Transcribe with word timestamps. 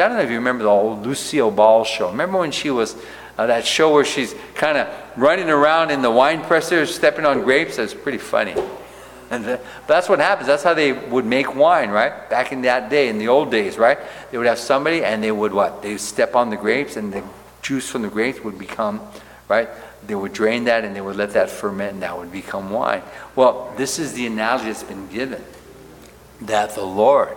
I 0.00 0.08
don't 0.08 0.16
know 0.16 0.22
if 0.22 0.30
you 0.30 0.36
remember 0.36 0.64
the 0.64 0.70
old 0.70 1.06
Lucille 1.06 1.50
Ball 1.50 1.84
show. 1.84 2.10
Remember 2.10 2.38
when 2.38 2.50
she 2.50 2.70
was 2.70 2.96
uh, 3.36 3.46
that 3.46 3.66
show 3.66 3.92
where 3.92 4.04
she's 4.04 4.34
kind 4.54 4.76
of 4.78 4.88
running 5.16 5.48
around 5.48 5.90
in 5.90 6.02
the 6.02 6.10
wine 6.10 6.42
presser, 6.42 6.86
stepping 6.86 7.24
on 7.24 7.42
grapes? 7.42 7.76
That's 7.76 7.94
pretty 7.94 8.18
funny. 8.18 8.54
And 9.30 9.44
the, 9.44 9.60
that's 9.86 10.08
what 10.08 10.18
happens. 10.18 10.48
That's 10.48 10.62
how 10.62 10.74
they 10.74 10.92
would 10.92 11.24
make 11.24 11.54
wine, 11.54 11.90
right? 11.90 12.28
Back 12.28 12.52
in 12.52 12.62
that 12.62 12.90
day, 12.90 13.08
in 13.08 13.18
the 13.18 13.28
old 13.28 13.50
days, 13.50 13.78
right? 13.78 13.98
They 14.30 14.38
would 14.38 14.46
have 14.46 14.58
somebody 14.58 15.04
and 15.04 15.22
they 15.22 15.30
would 15.30 15.52
what? 15.52 15.82
They 15.82 15.92
would 15.92 16.00
step 16.00 16.34
on 16.34 16.50
the 16.50 16.56
grapes 16.56 16.96
and 16.96 17.12
the 17.12 17.22
juice 17.62 17.88
from 17.88 18.02
the 18.02 18.08
grapes 18.08 18.42
would 18.42 18.58
become, 18.58 19.00
right? 19.48 19.68
They 20.06 20.16
would 20.16 20.32
drain 20.32 20.64
that 20.64 20.84
and 20.84 20.96
they 20.96 21.00
would 21.00 21.16
let 21.16 21.30
that 21.34 21.48
ferment 21.48 21.94
and 21.94 22.02
that 22.02 22.18
would 22.18 22.32
become 22.32 22.70
wine. 22.70 23.02
Well, 23.36 23.72
this 23.76 23.98
is 23.98 24.14
the 24.14 24.26
analogy 24.26 24.66
that's 24.66 24.82
been 24.82 25.08
given 25.08 25.44
that 26.40 26.74
the 26.74 26.84
Lord 26.84 27.36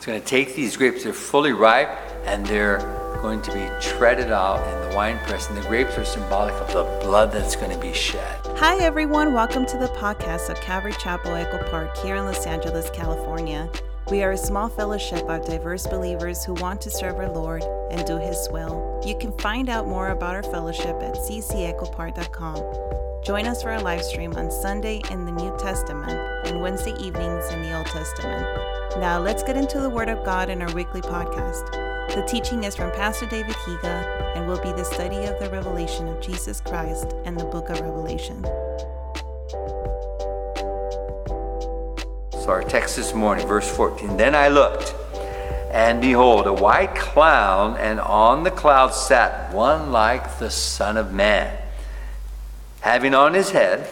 is 0.00 0.06
going 0.06 0.20
to 0.20 0.26
take 0.26 0.54
these 0.54 0.76
grapes, 0.78 1.04
they're 1.04 1.12
fully 1.12 1.52
ripe 1.52 1.90
and 2.24 2.46
they're 2.46 2.78
going 3.20 3.42
to 3.42 3.52
be 3.52 3.68
treaded 3.82 4.32
out 4.32 4.66
in 4.66 4.90
the 4.90 4.96
wine 4.96 5.18
press. 5.26 5.48
And 5.48 5.58
the 5.58 5.62
grapes 5.68 5.98
are 5.98 6.04
symbolic 6.04 6.54
of 6.54 6.68
the 6.68 6.84
blood 7.04 7.32
that's 7.32 7.54
going 7.54 7.70
to 7.70 7.78
be 7.78 7.92
shed. 7.92 8.40
Hi, 8.56 8.78
everyone. 8.78 9.34
Welcome 9.34 9.66
to 9.66 9.76
the 9.76 9.88
podcast 9.88 10.48
of 10.48 10.58
Calvary 10.62 10.94
Chapel 10.98 11.34
Echo 11.34 11.58
Park 11.70 11.94
here 11.98 12.16
in 12.16 12.24
Los 12.24 12.46
Angeles, 12.46 12.88
California. 12.90 13.70
We 14.10 14.24
are 14.24 14.32
a 14.32 14.36
small 14.36 14.68
fellowship 14.68 15.28
of 15.28 15.46
diverse 15.46 15.86
believers 15.86 16.44
who 16.44 16.54
want 16.54 16.80
to 16.80 16.90
serve 16.90 17.18
our 17.18 17.30
Lord 17.30 17.62
and 17.92 18.04
do 18.04 18.18
His 18.18 18.48
will. 18.50 19.00
You 19.06 19.16
can 19.16 19.30
find 19.38 19.68
out 19.68 19.86
more 19.86 20.08
about 20.08 20.34
our 20.34 20.42
fellowship 20.42 21.00
at 21.00 21.14
ccechopark.com. 21.14 23.22
Join 23.22 23.46
us 23.46 23.62
for 23.62 23.70
our 23.70 23.80
live 23.80 24.02
stream 24.02 24.32
on 24.32 24.50
Sunday 24.50 25.00
in 25.12 25.26
the 25.26 25.30
New 25.30 25.56
Testament 25.58 26.10
and 26.48 26.60
Wednesday 26.60 26.96
evenings 26.98 27.52
in 27.52 27.62
the 27.62 27.76
Old 27.76 27.86
Testament. 27.86 28.44
Now, 28.98 29.20
let's 29.20 29.44
get 29.44 29.56
into 29.56 29.78
the 29.78 29.90
Word 29.90 30.08
of 30.08 30.24
God 30.24 30.50
in 30.50 30.60
our 30.60 30.74
weekly 30.74 31.02
podcast. 31.02 31.70
The 32.12 32.26
teaching 32.26 32.64
is 32.64 32.74
from 32.74 32.90
Pastor 32.90 33.26
David 33.26 33.54
Higa 33.54 34.34
and 34.34 34.48
will 34.48 34.60
be 34.60 34.72
the 34.72 34.82
study 34.82 35.24
of 35.26 35.38
the 35.38 35.50
revelation 35.50 36.08
of 36.08 36.20
Jesus 36.20 36.60
Christ 36.60 37.14
and 37.24 37.38
the 37.38 37.44
book 37.44 37.68
of 37.68 37.78
Revelation. 37.78 38.44
Our 42.50 42.64
text 42.64 42.96
this 42.96 43.14
morning, 43.14 43.46
verse 43.46 43.70
14 43.76 44.16
Then 44.16 44.34
I 44.34 44.48
looked, 44.48 44.92
and 45.70 46.00
behold, 46.00 46.48
a 46.48 46.52
white 46.52 46.96
cloud, 46.96 47.78
and 47.78 48.00
on 48.00 48.42
the 48.42 48.50
cloud 48.50 48.88
sat 48.88 49.54
one 49.54 49.92
like 49.92 50.40
the 50.40 50.50
Son 50.50 50.96
of 50.96 51.12
Man, 51.12 51.56
having 52.80 53.14
on 53.14 53.34
his 53.34 53.52
head 53.52 53.88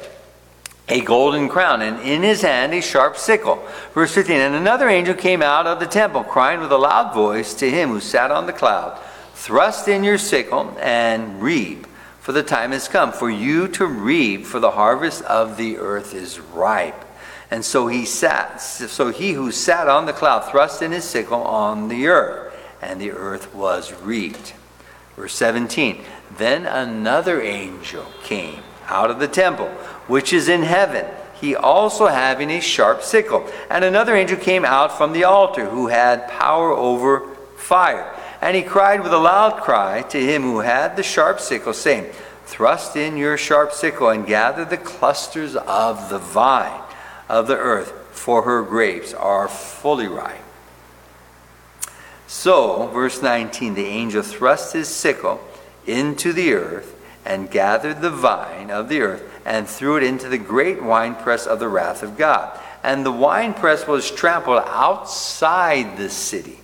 a 0.89 1.01
golden 1.03 1.49
crown, 1.49 1.83
and 1.83 2.01
in 2.01 2.25
his 2.25 2.43
hand 2.43 2.75
a 2.75 2.83
sharp 2.83 3.17
sickle. 3.17 3.65
Verse 3.95 4.13
15 4.13 4.37
And 4.37 4.57
another 4.57 4.89
angel 4.89 5.15
came 5.15 5.41
out 5.41 5.69
of 5.69 5.79
the 5.79 5.87
temple, 5.87 6.25
crying 6.25 6.59
with 6.59 6.73
a 6.73 6.79
loud 6.79 7.15
voice 7.15 7.55
to 7.55 7.71
him 7.71 7.91
who 7.91 8.01
sat 8.01 8.33
on 8.33 8.47
the 8.47 8.53
cloud 8.53 8.99
Thrust 9.35 9.87
in 9.87 10.03
your 10.03 10.19
sickle 10.19 10.77
and 10.81 11.41
reap, 11.41 11.87
for 12.19 12.33
the 12.33 12.43
time 12.43 12.73
has 12.73 12.89
come 12.89 13.13
for 13.13 13.31
you 13.31 13.69
to 13.69 13.87
reap, 13.87 14.47
for 14.47 14.59
the 14.59 14.73
harvest 14.73 15.23
of 15.23 15.57
the 15.57 15.79
earth 15.79 16.13
is 16.13 16.41
ripe. 16.41 17.05
And 17.51 17.65
so 17.65 17.87
he 17.87 18.05
sat, 18.05 18.59
so 18.59 19.11
he 19.11 19.33
who 19.33 19.51
sat 19.51 19.89
on 19.89 20.07
the 20.07 20.13
cloud 20.13 20.51
thrust 20.51 20.83
in 20.83 20.93
his 20.93 21.05
sickle 21.05 21.43
on 21.43 21.89
the 21.89 22.09
earth, 22.09 22.55
and 22.83 23.01
the 23.01 23.13
earth 23.13 23.55
was 23.55 23.93
reaped. 24.03 24.55
Verse 25.17 25.35
17 25.35 26.05
Then 26.37 26.67
another 26.67 27.41
angel 27.41 28.07
came 28.23 28.63
out 28.87 29.11
of 29.11 29.19
the 29.19 29.29
temple 29.29 29.69
which 30.09 30.33
is 30.33 30.49
in 30.49 30.63
heaven, 30.63 31.07
he 31.41 31.55
also 31.55 32.07
having 32.07 32.51
a 32.51 32.61
sharp 32.61 33.03
sickle. 33.03 33.49
And 33.71 33.85
another 33.85 34.17
angel 34.17 34.37
came 34.39 34.65
out 34.65 34.97
from 34.97 35.13
the 35.13 35.25
altar, 35.25 35.67
who 35.67 35.87
had 35.87 36.29
power 36.29 36.73
over 36.73 37.35
fire. 37.57 38.13
And 38.41 38.57
he 38.57 38.63
cried 38.63 39.03
with 39.03 39.13
a 39.13 39.19
loud 39.19 39.63
cry 39.63 40.03
to 40.03 40.19
him 40.19 40.43
who 40.43 40.61
had 40.61 40.97
the 40.97 41.03
sharp 41.03 41.39
sickle, 41.41 41.73
saying, 41.73 42.11
Thrust 42.47 42.97
in 42.97 43.17
your 43.17 43.37
sharp 43.37 43.73
sickle 43.73 44.09
and 44.09 44.27
gather 44.27 44.65
the 44.65 44.79
clusters 44.79 45.55
of 45.55 46.09
the 46.09 46.19
vine 46.19 46.83
of 47.29 47.47
the 47.47 47.57
earth, 47.57 47.93
for 48.13 48.43
her 48.43 48.63
grapes 48.63 49.13
are 49.15 49.49
fully 49.49 50.09
ripe. 50.09 50.43
So, 52.27 52.89
verse 52.89 53.23
19, 53.23 53.75
the 53.75 53.87
angel 53.87 54.23
thrust 54.23 54.73
his 54.73 54.89
sickle 54.89 55.41
into 55.87 56.33
the 56.33 56.53
earth 56.53 56.95
and 57.25 57.51
gathered 57.51 58.01
the 58.01 58.11
vine 58.11 58.71
of 58.71 58.89
the 58.89 59.01
earth 59.01 59.41
and 59.45 59.67
threw 59.67 59.97
it 59.97 60.03
into 60.03 60.29
the 60.29 60.39
great 60.39 60.83
winepress 60.83 61.47
of 61.47 61.59
the 61.59 61.69
wrath 61.69 62.03
of 62.03 62.19
God. 62.19 62.59
And 62.83 63.05
the 63.05 63.13
winepress 63.13 63.87
was 63.87 64.11
trampled 64.11 64.63
outside 64.67 65.97
the 65.97 66.11
city, 66.11 66.61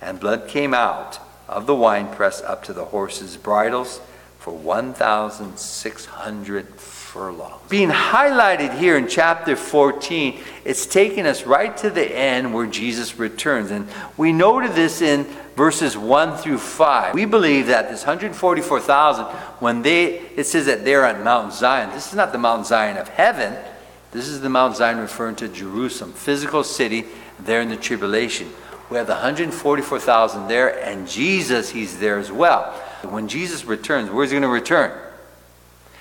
and 0.00 0.20
blood 0.20 0.48
came 0.48 0.74
out 0.74 1.18
of 1.48 1.66
the 1.66 1.74
winepress 1.74 2.40
up 2.42 2.62
to 2.64 2.72
the 2.72 2.86
horses' 2.86 3.36
bridles 3.36 4.00
for 4.40 4.50
1,600 4.52 6.66
furlongs. 6.74 7.68
Being 7.68 7.90
highlighted 7.90 8.76
here 8.78 8.96
in 8.96 9.06
chapter 9.06 9.54
14, 9.54 10.40
it's 10.64 10.86
taking 10.86 11.26
us 11.26 11.44
right 11.44 11.76
to 11.76 11.90
the 11.90 12.10
end 12.10 12.54
where 12.54 12.66
Jesus 12.66 13.18
returns. 13.18 13.70
And 13.70 13.86
we 14.16 14.32
noted 14.32 14.72
this 14.72 15.02
in 15.02 15.26
verses 15.56 15.94
1 15.94 16.38
through 16.38 16.56
5. 16.56 17.14
We 17.14 17.26
believe 17.26 17.66
that 17.66 17.90
this 17.90 18.06
144,000, 18.06 19.26
when 19.60 19.82
they, 19.82 20.20
it 20.36 20.44
says 20.44 20.64
that 20.66 20.86
they're 20.86 21.04
on 21.04 21.22
Mount 21.22 21.52
Zion, 21.52 21.90
this 21.90 22.08
is 22.08 22.14
not 22.14 22.32
the 22.32 22.38
Mount 22.38 22.66
Zion 22.66 22.96
of 22.96 23.08
heaven. 23.08 23.54
This 24.10 24.26
is 24.26 24.40
the 24.40 24.48
Mount 24.48 24.74
Zion 24.74 24.96
referring 24.98 25.36
to 25.36 25.48
Jerusalem, 25.48 26.14
physical 26.14 26.64
city 26.64 27.04
there 27.38 27.60
in 27.60 27.68
the 27.68 27.76
tribulation. 27.76 28.48
We 28.88 28.96
have 28.96 29.06
the 29.06 29.12
144,000 29.12 30.48
there, 30.48 30.82
and 30.82 31.06
Jesus, 31.06 31.68
he's 31.68 31.98
there 31.98 32.18
as 32.18 32.32
well. 32.32 32.72
When 33.02 33.28
Jesus 33.28 33.64
returns, 33.64 34.10
where's 34.10 34.30
he 34.30 34.34
going 34.34 34.42
to 34.42 34.48
return? 34.48 34.98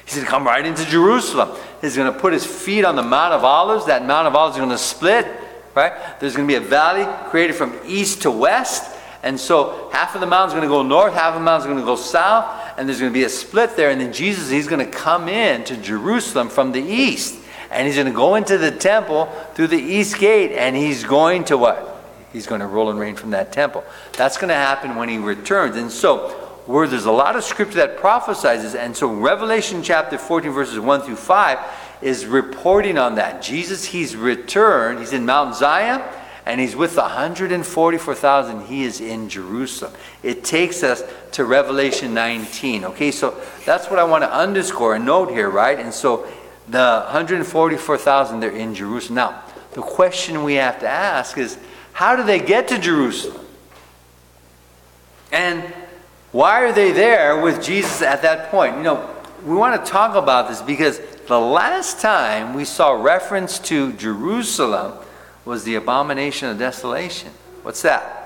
He's 0.05 0.15
going 0.15 0.25
to 0.25 0.31
come 0.31 0.45
right 0.45 0.65
into 0.65 0.85
Jerusalem. 0.85 1.55
He's 1.81 1.95
going 1.95 2.11
to 2.11 2.19
put 2.19 2.33
his 2.33 2.45
feet 2.45 2.83
on 2.83 2.95
the 2.95 3.03
Mount 3.03 3.33
of 3.33 3.43
Olives. 3.43 3.85
That 3.85 4.05
Mount 4.05 4.27
of 4.27 4.35
Olives 4.35 4.55
is 4.55 4.59
going 4.59 4.71
to 4.71 4.77
split, 4.77 5.27
right? 5.75 5.93
There's 6.19 6.35
going 6.35 6.47
to 6.47 6.51
be 6.51 6.57
a 6.57 6.67
valley 6.67 7.05
created 7.29 7.55
from 7.55 7.79
east 7.85 8.23
to 8.23 8.31
west 8.31 8.97
and 9.21 9.39
so 9.39 9.89
half 9.91 10.15
of 10.15 10.21
the 10.21 10.27
mountain's 10.27 10.53
going 10.53 10.63
to 10.63 10.69
go 10.69 10.81
north, 10.81 11.13
half 11.13 11.33
of 11.33 11.41
the 11.41 11.43
mountain's 11.43 11.65
going 11.65 11.79
to 11.79 11.85
go 11.85 11.95
south, 11.95 12.73
and 12.77 12.87
there's 12.87 12.99
going 12.99 13.11
to 13.11 13.17
be 13.17 13.25
a 13.25 13.29
split 13.29 13.75
there. 13.75 13.89
And 13.89 13.99
then 13.99 14.13
Jesus, 14.13 14.49
he's 14.49 14.67
going 14.67 14.85
to 14.85 14.91
come 14.91 15.27
in 15.27 15.63
to 15.65 15.77
Jerusalem 15.77 16.47
from 16.47 16.71
the 16.71 16.81
east. 16.81 17.37
And 17.71 17.85
he's 17.85 17.95
going 17.95 18.07
to 18.07 18.13
go 18.13 18.35
into 18.35 18.57
the 18.57 18.71
temple 18.71 19.25
through 19.53 19.67
the 19.67 19.77
east 19.77 20.17
gate, 20.17 20.53
and 20.53 20.75
he's 20.75 21.03
going 21.03 21.43
to 21.45 21.57
what? 21.57 21.85
He's 22.31 22.47
going 22.47 22.61
to 22.61 22.67
rule 22.67 22.89
and 22.89 22.99
reign 22.99 23.15
from 23.15 23.31
that 23.31 23.51
temple. 23.51 23.83
That's 24.13 24.37
going 24.37 24.49
to 24.49 24.55
happen 24.55 24.95
when 24.95 25.09
he 25.09 25.17
returns. 25.17 25.75
And 25.75 25.91
so, 25.91 26.48
where 26.69 26.87
there's 26.87 27.05
a 27.05 27.11
lot 27.11 27.35
of 27.35 27.43
scripture 27.43 27.77
that 27.77 27.97
prophesizes, 27.97 28.75
and 28.75 28.95
so 28.95 29.11
Revelation 29.11 29.81
chapter 29.81 30.19
14, 30.19 30.51
verses 30.51 30.79
1 30.79 31.01
through 31.01 31.15
5, 31.15 31.59
is 32.03 32.27
reporting 32.27 32.95
on 32.95 33.15
that. 33.15 33.41
Jesus, 33.41 33.85
he's 33.85 34.15
returned. 34.15 34.99
He's 34.99 35.11
in 35.11 35.25
Mount 35.25 35.55
Zion 35.55 35.99
and 36.45 36.61
he's 36.61 36.75
with 36.75 36.93
the 36.93 37.01
144,000. 37.01 38.67
He 38.67 38.83
is 38.83 39.01
in 39.01 39.29
Jerusalem. 39.29 39.93
It 40.21 40.43
takes 40.43 40.83
us 40.83 41.01
to 41.31 41.43
Revelation 41.43 42.13
19. 42.13 42.85
Okay, 42.85 43.09
so 43.09 43.41
that's 43.65 43.89
what 43.89 43.97
I 43.97 44.03
want 44.03 44.23
to 44.23 44.31
underscore 44.31 44.93
and 44.93 45.07
note 45.07 45.31
here, 45.31 45.49
right? 45.49 45.79
And 45.79 45.91
so 45.91 46.27
the 46.67 47.01
144,000, 47.05 48.39
they're 48.39 48.51
in 48.51 48.75
Jerusalem. 48.75 49.15
Now, 49.15 49.43
the 49.71 49.81
question 49.81 50.43
we 50.43 50.53
have 50.53 50.79
to 50.81 50.87
ask 50.87 51.35
is 51.39 51.57
how 51.93 52.15
do 52.15 52.21
they 52.21 52.39
get 52.39 52.67
to 52.67 52.77
Jerusalem? 52.77 53.43
And 55.31 55.73
why 56.31 56.63
are 56.63 56.71
they 56.71 56.91
there 56.91 57.41
with 57.41 57.63
Jesus 57.63 58.01
at 58.01 58.21
that 58.21 58.51
point? 58.51 58.77
You 58.77 58.83
know, 58.83 59.15
we 59.43 59.55
want 59.55 59.83
to 59.83 59.91
talk 59.91 60.15
about 60.15 60.47
this 60.49 60.61
because 60.61 60.99
the 61.27 61.39
last 61.39 62.01
time 62.01 62.53
we 62.53 62.65
saw 62.65 62.91
reference 62.91 63.57
to 63.59 63.93
Jerusalem 63.93 64.93
was 65.45 65.63
the 65.63 65.75
abomination 65.75 66.49
of 66.49 66.59
desolation. 66.59 67.29
What's 67.63 67.81
that? 67.81 68.19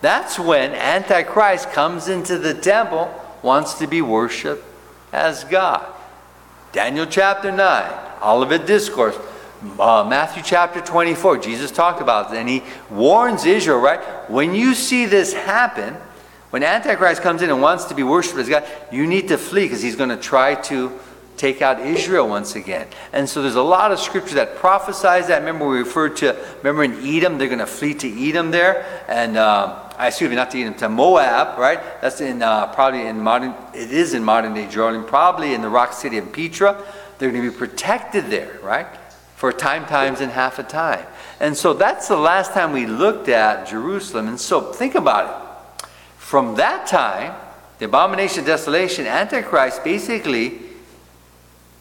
That's 0.00 0.38
when 0.38 0.72
Antichrist 0.72 1.70
comes 1.72 2.08
into 2.08 2.38
the 2.38 2.54
temple, 2.54 3.12
wants 3.42 3.74
to 3.74 3.86
be 3.86 4.00
worshiped 4.00 4.64
as 5.12 5.44
God. 5.44 5.86
Daniel 6.72 7.06
chapter 7.06 7.50
9, 7.50 7.92
Olivet 8.22 8.66
Discourse, 8.66 9.18
uh, 9.78 10.06
Matthew 10.08 10.42
chapter 10.42 10.80
24, 10.80 11.38
Jesus 11.38 11.70
talked 11.70 12.00
about 12.00 12.32
it, 12.32 12.38
and 12.38 12.48
he 12.48 12.62
warns 12.90 13.44
Israel, 13.44 13.80
right? 13.80 14.00
When 14.30 14.54
you 14.54 14.74
see 14.74 15.06
this 15.06 15.32
happen, 15.32 15.96
when 16.50 16.62
Antichrist 16.62 17.22
comes 17.22 17.42
in 17.42 17.50
and 17.50 17.60
wants 17.60 17.86
to 17.86 17.94
be 17.94 18.02
worshiped 18.02 18.38
as 18.38 18.48
God, 18.48 18.64
you 18.90 19.06
need 19.06 19.28
to 19.28 19.38
flee 19.38 19.64
because 19.64 19.82
he's 19.82 19.96
going 19.96 20.08
to 20.10 20.16
try 20.16 20.54
to 20.54 20.98
take 21.36 21.62
out 21.62 21.80
Israel 21.80 22.28
once 22.28 22.56
again. 22.56 22.88
And 23.12 23.28
so 23.28 23.42
there's 23.42 23.54
a 23.54 23.62
lot 23.62 23.92
of 23.92 24.00
scripture 24.00 24.36
that 24.36 24.56
prophesies 24.56 25.28
that. 25.28 25.38
Remember, 25.38 25.68
we 25.68 25.78
referred 25.78 26.16
to, 26.16 26.36
remember 26.58 26.84
in 26.84 26.94
Edom, 27.06 27.38
they're 27.38 27.48
going 27.48 27.60
to 27.60 27.66
flee 27.66 27.94
to 27.94 28.28
Edom 28.28 28.50
there. 28.50 29.04
And, 29.08 29.36
uh, 29.36 29.90
excuse 30.00 30.30
me, 30.30 30.36
not 30.36 30.50
to 30.52 30.60
Edom, 30.60 30.74
to 30.74 30.88
Moab, 30.88 31.58
right? 31.58 31.80
That's 32.00 32.20
in, 32.20 32.42
uh, 32.42 32.72
probably 32.74 33.06
in 33.06 33.20
modern, 33.20 33.54
it 33.72 33.92
is 33.92 34.14
in 34.14 34.24
modern 34.24 34.54
day 34.54 34.68
Jordan, 34.68 35.04
probably 35.04 35.54
in 35.54 35.62
the 35.62 35.68
rock 35.68 35.92
city 35.92 36.18
of 36.18 36.32
Petra. 36.32 36.82
They're 37.18 37.30
going 37.30 37.44
to 37.44 37.50
be 37.50 37.56
protected 37.56 38.26
there, 38.26 38.58
right? 38.62 38.86
for 39.38 39.52
time 39.52 39.86
times 39.86 40.20
and 40.20 40.32
half 40.32 40.58
a 40.58 40.64
time. 40.64 41.06
And 41.38 41.56
so 41.56 41.72
that's 41.72 42.08
the 42.08 42.16
last 42.16 42.54
time 42.54 42.72
we 42.72 42.86
looked 42.86 43.28
at 43.28 43.68
Jerusalem. 43.68 44.26
And 44.26 44.40
so 44.40 44.72
think 44.72 44.96
about 44.96 45.30
it. 45.30 45.47
From 46.28 46.56
that 46.56 46.86
time, 46.86 47.34
the 47.78 47.86
abomination 47.86 48.40
of 48.40 48.44
desolation, 48.44 49.06
Antichrist 49.06 49.82
basically, 49.82 50.58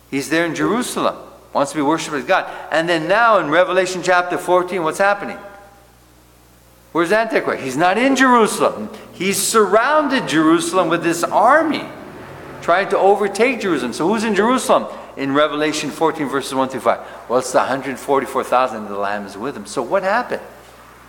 he's 0.09 0.29
there 0.29 0.45
in 0.45 0.55
Jerusalem, 0.55 1.17
wants 1.51 1.73
to 1.73 1.77
be 1.77 1.81
worshipped 1.81 2.15
as 2.15 2.23
God. 2.23 2.49
And 2.71 2.88
then 2.88 3.09
now 3.09 3.39
in 3.39 3.49
Revelation 3.49 4.01
chapter 4.01 4.38
14, 4.38 4.83
what's 4.83 4.99
happening? 4.99 5.38
Where's 6.94 7.11
Antichrist? 7.11 7.61
He's 7.61 7.75
not 7.75 7.97
in 7.97 8.15
Jerusalem. 8.15 8.89
He's 9.11 9.35
surrounded 9.35 10.29
Jerusalem 10.29 10.88
with 10.88 11.03
this 11.03 11.25
army 11.25 11.83
trying 12.61 12.88
to 12.91 12.97
overtake 12.97 13.59
Jerusalem. 13.59 13.91
So 13.91 14.07
who's 14.07 14.23
in 14.23 14.33
Jerusalem? 14.33 14.88
in 15.17 15.33
Revelation 15.33 15.89
14, 15.89 16.29
verses 16.29 16.53
1 16.53 16.69
through 16.69 16.81
5? 16.81 17.27
Well, 17.27 17.39
it's 17.39 17.51
the 17.51 17.57
144,000 17.57 18.85
the 18.85 18.95
Lamb 18.95 19.25
is 19.25 19.35
with 19.35 19.55
them. 19.55 19.65
So 19.65 19.81
what 19.81 20.03
happened? 20.03 20.44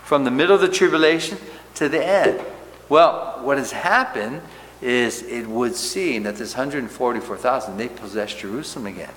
From 0.03 0.23
the 0.23 0.31
middle 0.31 0.55
of 0.55 0.61
the 0.61 0.67
tribulation 0.67 1.37
to 1.75 1.87
the 1.87 2.03
end. 2.03 2.43
Well, 2.89 3.39
what 3.43 3.57
has 3.57 3.71
happened 3.71 4.41
is 4.81 5.21
it 5.23 5.47
would 5.47 5.75
seem 5.75 6.23
that 6.23 6.35
this 6.35 6.55
144,000, 6.55 7.77
they 7.77 7.87
possess 7.87 8.33
Jerusalem 8.33 8.87
again. 8.87 9.11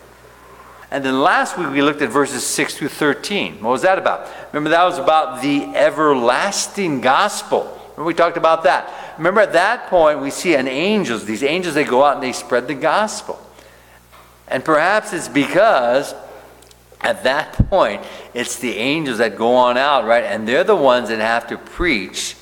And 0.91 1.03
then 1.03 1.21
last 1.23 1.57
week 1.57 1.71
we 1.71 1.81
looked 1.81 2.03
at 2.03 2.11
verses 2.11 2.45
6 2.45 2.77
through 2.77 2.89
13. 2.89 3.63
What 3.63 3.71
was 3.71 3.83
that 3.83 3.97
about? 3.97 4.29
Remember, 4.53 4.69
that 4.71 4.85
was 4.85 4.99
about 4.99 5.41
the 5.41 5.65
everlasting 5.75 7.01
gospel. 7.01 7.63
Remember, 7.93 8.05
we 8.05 8.15
talked 8.15 8.37
about 8.37 8.65
that. 8.65 9.15
Remember, 9.17 9.41
at 9.41 9.55
that 9.55 9.89
point, 9.89 10.21
we 10.21 10.31
see 10.31 10.55
an 10.55 10.69
angels, 10.69 11.25
these 11.25 11.43
angels, 11.43 11.75
they 11.75 11.85
go 11.85 12.05
out 12.05 12.17
and 12.17 12.23
they 12.23 12.33
spread 12.33 12.69
the 12.69 12.75
gospel. 12.75 13.41
And 14.49 14.63
perhaps 14.63 15.15
it's 15.15 15.29
because 15.29 16.15
at 17.01 17.25
that 17.25 17.55
point, 17.71 18.03
it's 18.35 18.59
the 18.59 18.77
angels 18.77 19.19
that 19.19 19.37
go 19.37 19.55
on 19.55 19.79
out, 19.79 20.05
right? 20.05 20.25
And 20.25 20.47
they're 20.47 20.63
the 20.63 20.77
ones 20.77 21.09
that 21.09 21.21
have 21.21 21.47
to 21.49 21.57
preach 21.57 22.37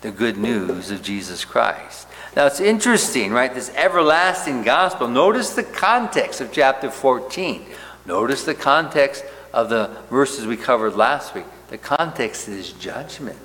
the 0.00 0.10
good 0.10 0.36
news 0.36 0.90
of 0.90 1.02
Jesus 1.02 1.44
Christ. 1.44 2.06
Now 2.36 2.46
it's 2.46 2.60
interesting, 2.60 3.32
right? 3.32 3.52
This 3.52 3.70
everlasting 3.74 4.62
gospel. 4.62 5.08
Notice 5.08 5.54
the 5.54 5.62
context 5.62 6.40
of 6.40 6.52
chapter 6.52 6.90
14. 6.90 7.64
Notice 8.04 8.44
the 8.44 8.54
context 8.54 9.24
of 9.52 9.70
the 9.70 9.90
verses 10.10 10.46
we 10.46 10.56
covered 10.56 10.94
last 10.94 11.34
week. 11.34 11.46
The 11.68 11.78
context 11.78 12.48
is 12.48 12.72
judgment. 12.72 13.38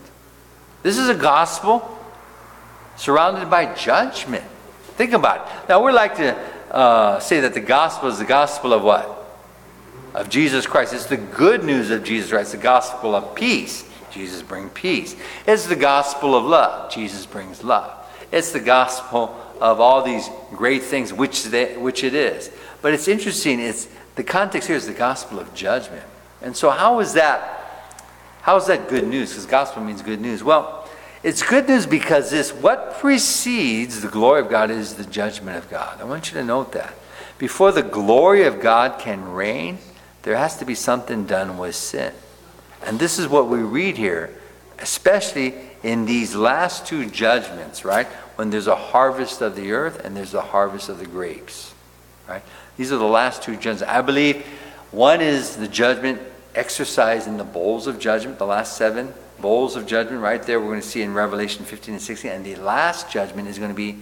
This 0.83 0.97
is 0.97 1.09
a 1.09 1.15
gospel 1.15 1.97
surrounded 2.97 3.49
by 3.49 3.73
judgment. 3.73 4.43
Think 4.95 5.13
about 5.13 5.47
it. 5.47 5.69
Now, 5.69 5.83
we 5.83 5.91
like 5.91 6.15
to 6.17 6.35
uh, 6.71 7.19
say 7.19 7.39
that 7.39 7.53
the 7.53 7.61
gospel 7.61 8.09
is 8.09 8.19
the 8.19 8.25
gospel 8.25 8.73
of 8.73 8.83
what? 8.83 9.17
Of 10.13 10.29
Jesus 10.29 10.67
Christ. 10.67 10.93
It's 10.93 11.05
the 11.05 11.17
good 11.17 11.63
news 11.63 11.89
of 11.89 12.03
Jesus 12.03 12.29
Christ, 12.29 12.51
the 12.51 12.57
gospel 12.57 13.15
of 13.15 13.33
peace. 13.33 13.89
Jesus 14.11 14.41
brings 14.41 14.71
peace. 14.73 15.15
It's 15.47 15.65
the 15.65 15.75
gospel 15.75 16.35
of 16.35 16.45
love. 16.45 16.91
Jesus 16.91 17.25
brings 17.25 17.63
love. 17.63 17.97
It's 18.31 18.51
the 18.51 18.59
gospel 18.59 19.35
of 19.59 19.79
all 19.79 20.03
these 20.03 20.29
great 20.51 20.83
things, 20.83 21.13
which, 21.13 21.45
they, 21.45 21.77
which 21.77 22.03
it 22.03 22.13
is. 22.13 22.51
But 22.81 22.93
it's 22.93 23.07
interesting, 23.07 23.59
it's, 23.59 23.87
the 24.15 24.23
context 24.23 24.67
here 24.67 24.77
is 24.77 24.87
the 24.87 24.93
gospel 24.93 25.39
of 25.39 25.53
judgment. 25.53 26.05
And 26.41 26.55
so, 26.55 26.69
how 26.69 26.99
is 26.99 27.13
that? 27.13 27.59
How 28.41 28.57
is 28.57 28.65
that 28.65 28.89
good 28.89 29.07
news? 29.07 29.29
Because 29.29 29.45
gospel 29.45 29.83
means 29.83 30.01
good 30.01 30.19
news. 30.19 30.43
Well, 30.43 30.89
it's 31.23 31.43
good 31.43 31.67
news 31.67 31.85
because 31.85 32.31
this, 32.31 32.51
what 32.51 32.95
precedes 32.95 34.01
the 34.01 34.07
glory 34.07 34.41
of 34.41 34.49
God 34.49 34.71
is 34.71 34.95
the 34.95 35.05
judgment 35.05 35.57
of 35.57 35.69
God. 35.69 36.01
I 36.01 36.05
want 36.05 36.31
you 36.31 36.39
to 36.39 36.43
note 36.43 36.71
that. 36.71 36.95
Before 37.37 37.71
the 37.71 37.83
glory 37.83 38.43
of 38.43 38.59
God 38.59 38.99
can 38.99 39.31
reign, 39.31 39.77
there 40.23 40.35
has 40.35 40.57
to 40.57 40.65
be 40.65 40.73
something 40.73 41.25
done 41.25 41.59
with 41.59 41.75
sin. 41.75 42.13
And 42.83 42.99
this 42.99 43.19
is 43.19 43.27
what 43.27 43.47
we 43.47 43.59
read 43.59 43.97
here, 43.97 44.35
especially 44.79 45.53
in 45.83 46.05
these 46.05 46.35
last 46.35 46.85
two 46.85 47.09
judgments, 47.09 47.85
right? 47.85 48.07
When 48.35 48.49
there's 48.49 48.67
a 48.67 48.75
harvest 48.75 49.41
of 49.41 49.55
the 49.55 49.71
earth 49.71 50.03
and 50.03 50.15
there's 50.15 50.33
a 50.33 50.41
harvest 50.41 50.89
of 50.89 50.99
the 50.99 51.05
grapes, 51.05 51.73
right? 52.27 52.43
These 52.77 52.91
are 52.91 52.97
the 52.97 53.05
last 53.05 53.43
two 53.43 53.53
judgments. 53.53 53.83
I 53.83 54.01
believe 54.01 54.45
one 54.91 55.21
is 55.21 55.55
the 55.55 55.67
judgment 55.67 56.21
exercised 56.55 57.27
in 57.27 57.37
the 57.37 57.43
bowls 57.43 57.87
of 57.87 57.99
judgment, 57.99 58.37
the 58.37 58.45
last 58.45 58.77
seven 58.77 59.13
bowls 59.41 59.75
of 59.75 59.87
judgment 59.87 60.21
right 60.21 60.43
there 60.43 60.59
we're 60.59 60.67
going 60.67 60.79
to 60.79 60.87
see 60.87 61.01
in 61.01 61.13
revelation 61.13 61.65
15 61.65 61.95
and 61.95 62.01
16 62.01 62.31
and 62.31 62.45
the 62.45 62.55
last 62.57 63.09
judgment 63.09 63.47
is 63.47 63.57
going 63.57 63.71
to 63.71 63.75
be 63.75 63.97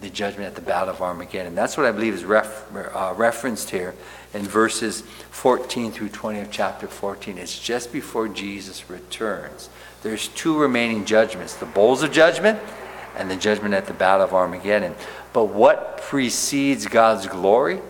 the 0.00 0.10
judgment 0.10 0.46
at 0.46 0.54
the 0.54 0.60
battle 0.60 0.90
of 0.90 1.00
armageddon 1.00 1.54
that's 1.54 1.76
what 1.76 1.86
i 1.86 1.92
believe 1.92 2.12
is 2.12 2.24
ref, 2.24 2.66
uh, 2.74 3.14
referenced 3.16 3.70
here 3.70 3.94
in 4.36 4.44
verses 4.44 5.00
14 5.30 5.90
through 5.92 6.10
20 6.10 6.40
of 6.40 6.50
chapter 6.50 6.86
14 6.86 7.38
it's 7.38 7.58
just 7.58 7.92
before 7.92 8.28
jesus 8.28 8.88
returns. 8.90 9.68
There's 10.02 10.28
two 10.28 10.58
remaining 10.58 11.04
judgments 11.04 11.54
the 11.54 11.66
bowls 11.66 12.02
of 12.02 12.12
judgment 12.12 12.60
and 13.16 13.30
the 13.30 13.36
judgment 13.36 13.74
at 13.74 13.86
the 13.86 13.94
battle 13.94 14.24
of 14.24 14.34
armageddon. 14.34 14.94
But 15.32 15.46
what 15.46 16.02
precedes 16.02 16.86
god's 16.86 17.26
glory 17.26 17.80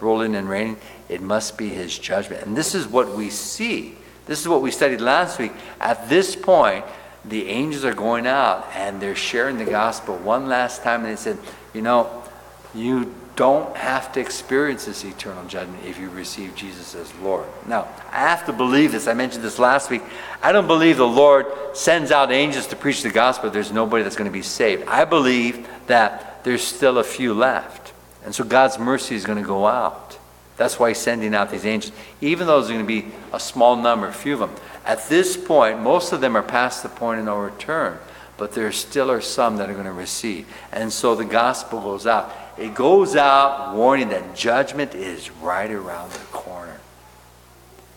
ruling 0.00 0.34
and 0.34 0.48
reigning 0.48 0.76
it 1.08 1.22
must 1.22 1.56
be 1.56 1.68
his 1.68 1.98
judgment. 1.98 2.44
And 2.44 2.56
this 2.56 2.74
is 2.74 2.86
what 2.86 3.14
we 3.14 3.30
see. 3.30 3.94
This 4.26 4.40
is 4.40 4.48
what 4.48 4.62
we 4.62 4.70
studied 4.70 5.00
last 5.00 5.38
week. 5.38 5.52
At 5.80 6.08
this 6.08 6.34
point, 6.34 6.84
the 7.24 7.48
angels 7.48 7.84
are 7.84 7.94
going 7.94 8.26
out 8.26 8.68
and 8.74 9.00
they're 9.00 9.14
sharing 9.14 9.58
the 9.58 9.64
gospel 9.64 10.16
one 10.16 10.48
last 10.48 10.82
time. 10.82 11.04
And 11.04 11.12
they 11.12 11.20
said, 11.20 11.38
You 11.74 11.82
know, 11.82 12.24
you 12.74 13.14
don't 13.34 13.74
have 13.76 14.12
to 14.12 14.20
experience 14.20 14.84
this 14.84 15.04
eternal 15.04 15.44
judgment 15.46 15.84
if 15.84 15.98
you 15.98 16.10
receive 16.10 16.54
Jesus 16.54 16.94
as 16.94 17.14
Lord. 17.16 17.46
Now, 17.66 17.88
I 18.10 18.18
have 18.18 18.44
to 18.46 18.52
believe 18.52 18.92
this. 18.92 19.08
I 19.08 19.14
mentioned 19.14 19.42
this 19.42 19.58
last 19.58 19.90
week. 19.90 20.02
I 20.42 20.52
don't 20.52 20.66
believe 20.66 20.98
the 20.98 21.06
Lord 21.06 21.46
sends 21.72 22.10
out 22.10 22.30
angels 22.30 22.66
to 22.68 22.76
preach 22.76 23.02
the 23.02 23.10
gospel. 23.10 23.48
There's 23.50 23.72
nobody 23.72 24.02
that's 24.02 24.16
going 24.16 24.30
to 24.30 24.32
be 24.32 24.42
saved. 24.42 24.86
I 24.86 25.04
believe 25.04 25.66
that 25.86 26.44
there's 26.44 26.62
still 26.62 26.98
a 26.98 27.04
few 27.04 27.32
left. 27.32 27.92
And 28.24 28.34
so 28.34 28.44
God's 28.44 28.78
mercy 28.78 29.14
is 29.14 29.24
going 29.24 29.38
to 29.38 29.44
go 29.44 29.66
out. 29.66 30.18
That's 30.56 30.78
why 30.78 30.90
he's 30.90 30.98
sending 30.98 31.34
out 31.34 31.50
these 31.50 31.64
angels, 31.64 31.92
even 32.20 32.46
though 32.46 32.60
there's 32.60 32.70
going 32.70 32.86
to 32.86 32.86
be 32.86 33.10
a 33.32 33.40
small 33.40 33.76
number, 33.76 34.06
a 34.06 34.12
few 34.12 34.34
of 34.34 34.40
them. 34.40 34.54
At 34.84 35.08
this 35.08 35.36
point, 35.36 35.80
most 35.80 36.12
of 36.12 36.20
them 36.20 36.36
are 36.36 36.42
past 36.42 36.82
the 36.82 36.88
point 36.88 37.18
of 37.20 37.26
no 37.26 37.38
return, 37.38 37.98
but 38.36 38.52
there 38.52 38.70
still 38.70 39.10
are 39.10 39.20
some 39.20 39.56
that 39.56 39.70
are 39.70 39.74
going 39.74 39.86
to 39.86 39.92
receive. 39.92 40.46
And 40.70 40.92
so 40.92 41.14
the 41.14 41.24
gospel 41.24 41.80
goes 41.80 42.06
out. 42.06 42.32
It 42.58 42.74
goes 42.74 43.16
out 43.16 43.74
warning 43.74 44.10
that 44.10 44.34
judgment 44.34 44.94
is 44.94 45.30
right 45.30 45.70
around 45.70 46.12
the 46.12 46.18
corner. 46.26 46.80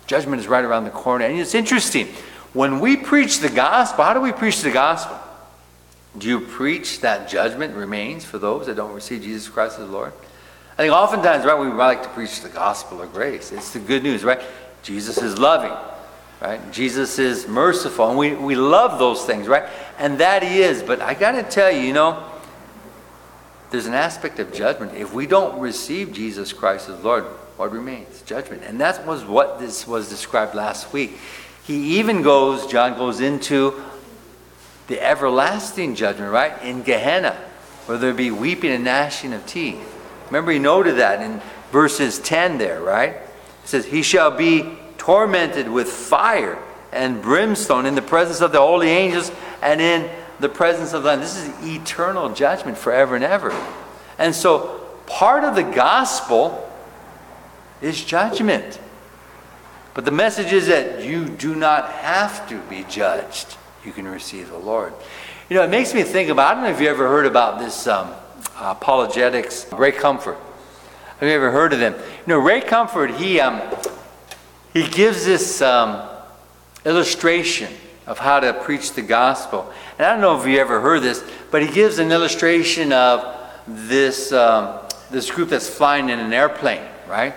Judgment 0.07 0.40
is 0.40 0.48
right 0.48 0.63
around 0.63 0.86
the 0.86 0.92
corner. 0.92 1.25
And 1.25 1.40
it's 1.40 1.56
interesting. 1.56 2.07
When 2.54 2.80
we 2.80 2.96
preach 2.96 3.40
the 3.40 3.50
gospel, 3.50 4.06
how 4.06 4.13
do 4.13 4.22
we 4.22 4.31
preach 4.31 4.62
the 4.62 4.72
gospel? 4.72 5.19
Do 6.18 6.30
you 6.30 6.40
preach 6.40 7.02
that 7.02 7.28
judgment 7.28 7.75
remains 7.75 8.24
for 8.24 8.38
those 8.38 8.68
that 8.68 8.76
don't 8.76 8.94
receive 8.94 9.24
Jesus 9.24 9.50
Christ 9.50 9.80
as 9.80 9.90
Lord? 9.90 10.14
I 10.78 10.83
think 10.83 10.94
oftentimes, 10.94 11.45
right, 11.45 11.59
we 11.59 11.68
like 11.68 12.04
to 12.04 12.09
preach 12.09 12.42
the 12.42 12.50
gospel 12.50 13.02
of 13.02 13.12
grace. 13.14 13.52
It's 13.52 13.71
the 13.71 13.80
good 13.80 14.04
news, 14.04 14.24
right? 14.24 14.42
Jesus 14.83 15.18
is 15.18 15.38
loving, 15.38 15.76
right? 16.42 16.59
Jesus 16.71 17.18
is 17.19 17.47
merciful. 17.47 18.09
And 18.09 18.18
we, 18.18 18.35
we 18.35 18.56
love 18.56 19.00
those 19.00 19.26
things, 19.26 19.47
right? 19.47 19.68
And 19.97 20.18
that 20.19 20.44
he 20.44 20.62
is. 20.62 20.83
But 20.83 21.02
I 21.02 21.14
got 21.14 21.31
to 21.31 21.44
tell 21.44 21.71
you, 21.71 21.81
you 21.81 21.94
know, 21.94 22.24
there's 23.72 23.88
an 23.88 23.94
aspect 23.94 24.40
of 24.40 24.54
judgment. 24.54 24.94
If 24.95 25.14
we 25.14 25.28
don't 25.28 25.60
receive 25.60 26.14
Jesus 26.14 26.54
Christ 26.54 26.90
as 26.90 27.04
Lord, 27.04 27.24
what 27.57 27.72
remains? 27.72 28.22
Judgment. 28.24 28.64
And 28.66 28.80
that 28.80 29.06
was 29.06 29.24
what 29.24 29.60
this 29.60 29.88
was 29.88 30.10
described 30.10 30.56
last 30.56 30.92
week. 30.94 31.18
He 31.66 32.00
even 32.00 32.22
goes, 32.22 32.68
John 32.68 32.98
goes 32.98 33.19
into 33.19 33.81
the 34.88 35.02
everlasting 35.02 35.95
judgment, 35.95 36.31
right? 36.31 36.62
In 36.62 36.84
Gehenna, 36.84 37.36
where 37.86 37.98
there 37.98 38.14
be 38.14 38.31
weeping 38.31 38.72
and 38.72 38.84
gnashing 38.84 39.34
of 39.34 39.45
teeth. 39.45 39.81
Remember, 40.28 40.52
he 40.52 40.60
noted 40.60 40.98
that 40.98 41.22
in 41.22 41.42
verses 41.72 42.19
10 42.19 42.57
there, 42.57 42.81
right? 42.81 43.14
It 43.14 43.22
says, 43.66 43.86
He 43.86 44.04
shall 44.04 44.31
be 44.31 44.78
tormented 44.98 45.69
with 45.69 45.88
fire 45.88 46.57
and 46.92 47.22
brimstone 47.22 47.86
in 47.86 47.95
the 47.95 48.02
presence 48.02 48.42
of 48.42 48.52
the 48.52 48.60
holy 48.60 48.90
angels 48.90 49.31
and 49.62 49.81
in 49.81 50.10
the 50.39 50.49
presence 50.49 50.94
of 50.94 51.04
them. 51.04 51.19
This 51.19 51.37
is 51.37 51.65
eternal 51.65 52.33
judgment 52.33 52.77
forever 52.77 53.15
and 53.15 53.23
ever. 53.23 53.54
And 54.18 54.33
so, 54.33 54.81
part 55.07 55.44
of 55.44 55.56
the 55.56 55.63
gospel 55.63 56.69
is 57.81 58.04
judgment. 58.04 58.80
But 59.94 60.06
the 60.06 60.11
message 60.11 60.51
is 60.51 60.68
that 60.68 61.04
you 61.04 61.25
do 61.25 61.56
not 61.56 61.89
have 61.92 62.47
to 62.49 62.59
be 62.69 62.85
judged. 62.89 63.57
You 63.85 63.92
can 63.92 64.07
receive 64.07 64.49
the 64.49 64.57
Lord. 64.57 64.94
You 65.49 65.56
know, 65.56 65.63
it 65.63 65.69
makes 65.69 65.94
me 65.94 66.04
think 66.04 66.30
about, 66.30 66.51
I 66.51 66.54
don't 66.56 66.63
know 66.63 66.69
if 66.71 66.81
you 66.81 66.89
ever 66.89 67.07
heard 67.07 67.25
about 67.25 67.59
this 67.59 67.87
um, 67.87 68.11
apologetics, 68.59 69.71
Ray 69.71 69.92
Comfort. 69.92 70.37
Have 71.19 71.30
you 71.30 71.35
ever 71.35 71.51
heard 71.51 71.71
of 71.71 71.80
them? 71.80 71.94
You 71.94 72.27
know, 72.27 72.39
Ray 72.39 72.61
Comfort, 72.61 73.11
he, 73.11 73.39
um, 73.39 73.61
he 74.73 74.87
gives 74.87 75.23
this 75.23 75.61
um, 75.61 76.01
illustration 76.83 77.71
of 78.07 78.19
how 78.19 78.40
to 78.40 78.54
preach 78.54 78.94
the 78.94 79.02
gospel. 79.02 79.71
And 79.97 80.06
I 80.06 80.12
don't 80.12 80.21
know 80.21 80.40
if 80.40 80.47
you 80.47 80.59
ever 80.59 80.80
heard 80.81 81.02
this, 81.02 81.24
but 81.52 81.62
he 81.62 81.71
gives 81.71 82.00
an 82.00 82.12
illustration 82.12 82.94
of 82.94 83.35
this, 83.68 84.31
um, 84.31 84.80
this 85.09 85.30
group 85.31 85.50
that's 85.50 85.69
flying 85.69 86.09
in 86.09 86.19
an 86.19 86.33
airplane, 86.33 86.85
right? 87.07 87.33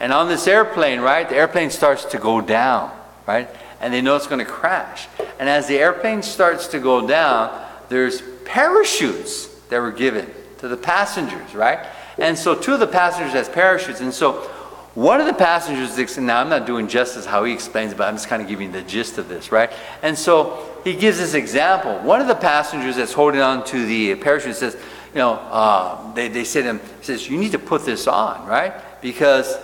And 0.00 0.12
on 0.12 0.28
this 0.28 0.46
airplane, 0.46 1.00
right, 1.00 1.28
the 1.28 1.36
airplane 1.36 1.70
starts 1.70 2.04
to 2.06 2.18
go 2.18 2.40
down, 2.40 2.92
right? 3.26 3.48
And 3.80 3.92
they 3.92 4.00
know 4.00 4.16
it's 4.16 4.26
going 4.26 4.44
to 4.44 4.50
crash. 4.50 5.08
And 5.38 5.48
as 5.48 5.66
the 5.66 5.78
airplane 5.78 6.22
starts 6.22 6.68
to 6.68 6.78
go 6.78 7.06
down, 7.06 7.66
there's 7.88 8.22
parachutes 8.44 9.46
that 9.70 9.80
were 9.80 9.92
given 9.92 10.30
to 10.58 10.68
the 10.68 10.76
passengers, 10.76 11.54
right? 11.54 11.86
And 12.18 12.38
so 12.38 12.54
two 12.54 12.74
of 12.74 12.80
the 12.80 12.86
passengers 12.86 13.32
has 13.32 13.48
parachutes. 13.48 14.00
And 14.00 14.12
so 14.12 14.48
one 14.94 15.20
of 15.20 15.26
the 15.26 15.32
passengers, 15.32 16.18
now 16.18 16.40
I'm 16.40 16.50
not 16.50 16.66
doing 16.66 16.86
justice 16.86 17.24
how 17.24 17.44
he 17.44 17.52
explains 17.54 17.92
it, 17.92 17.98
but 17.98 18.08
I'm 18.08 18.14
just 18.14 18.28
kind 18.28 18.42
of 18.42 18.48
giving 18.48 18.72
the 18.72 18.82
gist 18.82 19.16
of 19.16 19.26
this, 19.26 19.50
right? 19.50 19.72
And 20.02 20.18
so 20.18 20.80
he 20.84 20.94
gives 20.94 21.18
this 21.18 21.32
example. 21.32 21.98
One 22.00 22.20
of 22.20 22.26
the 22.26 22.34
passengers 22.34 22.96
that's 22.96 23.14
holding 23.14 23.40
on 23.40 23.64
to 23.66 23.86
the 23.86 24.14
parachute 24.16 24.56
says, 24.56 24.74
you 25.14 25.18
know, 25.18 25.32
uh, 25.32 26.12
they, 26.12 26.28
they 26.28 26.44
say 26.44 26.60
to 26.60 26.68
him, 26.68 26.80
says, 27.00 27.26
you 27.26 27.38
need 27.38 27.52
to 27.52 27.58
put 27.58 27.86
this 27.86 28.06
on, 28.06 28.46
right? 28.46 28.74
Because, 29.00 29.56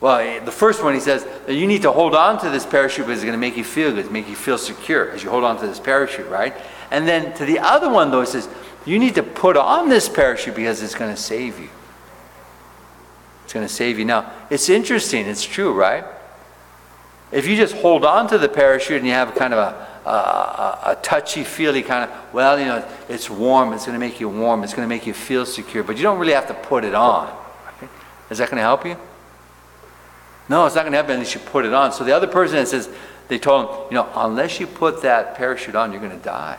well, 0.00 0.18
eh, 0.18 0.40
the 0.40 0.52
first 0.52 0.84
one 0.84 0.92
he 0.92 1.00
says, 1.00 1.26
you 1.48 1.66
need 1.66 1.82
to 1.82 1.92
hold 1.92 2.14
on 2.14 2.38
to 2.40 2.50
this 2.50 2.66
parachute 2.66 3.06
because 3.06 3.18
it's 3.18 3.24
going 3.24 3.32
to 3.32 3.38
make 3.38 3.56
you 3.56 3.64
feel 3.64 3.92
good, 3.92 4.10
make 4.10 4.28
you 4.28 4.36
feel 4.36 4.58
secure 4.58 5.10
as 5.10 5.24
you 5.24 5.30
hold 5.30 5.44
on 5.44 5.58
to 5.60 5.66
this 5.66 5.80
parachute, 5.80 6.28
right? 6.28 6.54
And 6.90 7.08
then 7.08 7.34
to 7.36 7.46
the 7.46 7.60
other 7.60 7.88
one, 7.88 8.10
though, 8.10 8.20
he 8.20 8.26
says, 8.26 8.46
you 8.84 8.98
need 8.98 9.14
to 9.14 9.22
put 9.22 9.56
on 9.56 9.88
this 9.88 10.06
parachute 10.06 10.54
because 10.54 10.82
it's 10.82 10.94
going 10.94 11.14
to 11.14 11.20
save 11.20 11.58
you. 11.58 11.70
It's 13.50 13.52
going 13.52 13.66
to 13.66 13.72
save 13.72 13.98
you. 13.98 14.04
Now, 14.04 14.30
it's 14.48 14.68
interesting. 14.68 15.26
It's 15.26 15.44
true, 15.44 15.72
right? 15.72 16.04
If 17.32 17.48
you 17.48 17.56
just 17.56 17.74
hold 17.74 18.04
on 18.04 18.28
to 18.28 18.38
the 18.38 18.48
parachute 18.48 18.98
and 18.98 19.06
you 19.06 19.12
have 19.12 19.34
kind 19.34 19.52
of 19.52 19.58
a 19.58 19.90
a, 20.06 20.78
a 20.86 20.98
touchy 21.02 21.44
feely 21.44 21.82
kind 21.82 22.10
of, 22.10 22.34
well, 22.34 22.58
you 22.58 22.64
know, 22.64 22.86
it's 23.08 23.28
warm, 23.28 23.72
it's 23.72 23.84
going 23.86 23.94
to 23.94 24.00
make 24.00 24.20
you 24.20 24.28
warm, 24.28 24.64
it's 24.64 24.74
going 24.74 24.88
to 24.88 24.88
make 24.88 25.06
you 25.06 25.12
feel 25.12 25.44
secure, 25.44 25.82
but 25.82 25.96
you 25.96 26.02
don't 26.02 26.18
really 26.18 26.32
have 26.32 26.48
to 26.48 26.54
put 26.54 26.84
it 26.84 26.94
on. 26.94 27.36
Is 28.30 28.38
that 28.38 28.48
going 28.48 28.56
to 28.56 28.62
help 28.62 28.86
you? 28.86 28.96
No, 30.48 30.66
it's 30.66 30.74
not 30.74 30.82
going 30.82 30.92
to 30.92 30.96
help 30.96 31.08
you 31.08 31.14
unless 31.14 31.34
you 31.34 31.40
put 31.40 31.64
it 31.64 31.72
on. 31.72 31.92
So 31.92 32.04
the 32.04 32.12
other 32.12 32.26
person 32.26 32.64
says, 32.66 32.88
they 33.28 33.38
told 33.38 33.66
him, 33.66 33.76
you 33.90 33.94
know, 33.94 34.08
unless 34.14 34.58
you 34.58 34.66
put 34.66 35.02
that 35.02 35.34
parachute 35.36 35.76
on, 35.76 35.92
you're 35.92 36.00
going 36.00 36.16
to 36.16 36.24
die. 36.24 36.58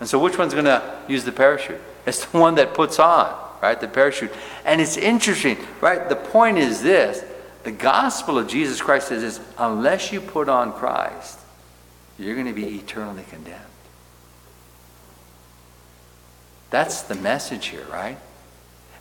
And 0.00 0.08
so 0.08 0.18
which 0.18 0.36
one's 0.36 0.52
going 0.52 0.66
to 0.66 0.82
use 1.08 1.24
the 1.24 1.32
parachute? 1.32 1.80
It's 2.04 2.26
the 2.26 2.38
one 2.38 2.56
that 2.56 2.74
puts 2.74 2.98
on, 2.98 3.34
right? 3.62 3.80
The 3.80 3.88
parachute. 3.88 4.32
And 4.64 4.80
it's 4.80 4.96
interesting, 4.96 5.58
right? 5.80 6.08
The 6.08 6.16
point 6.16 6.58
is 6.58 6.82
this 6.82 7.24
the 7.64 7.72
gospel 7.72 8.38
of 8.38 8.46
Jesus 8.46 8.80
Christ 8.80 9.10
is 9.10 9.22
this 9.22 9.40
unless 9.58 10.12
you 10.12 10.20
put 10.20 10.48
on 10.48 10.72
Christ, 10.72 11.38
you're 12.18 12.34
going 12.34 12.46
to 12.46 12.52
be 12.52 12.76
eternally 12.76 13.24
condemned. 13.28 13.62
That's 16.70 17.02
the 17.02 17.14
message 17.14 17.66
here, 17.66 17.86
right? 17.90 18.18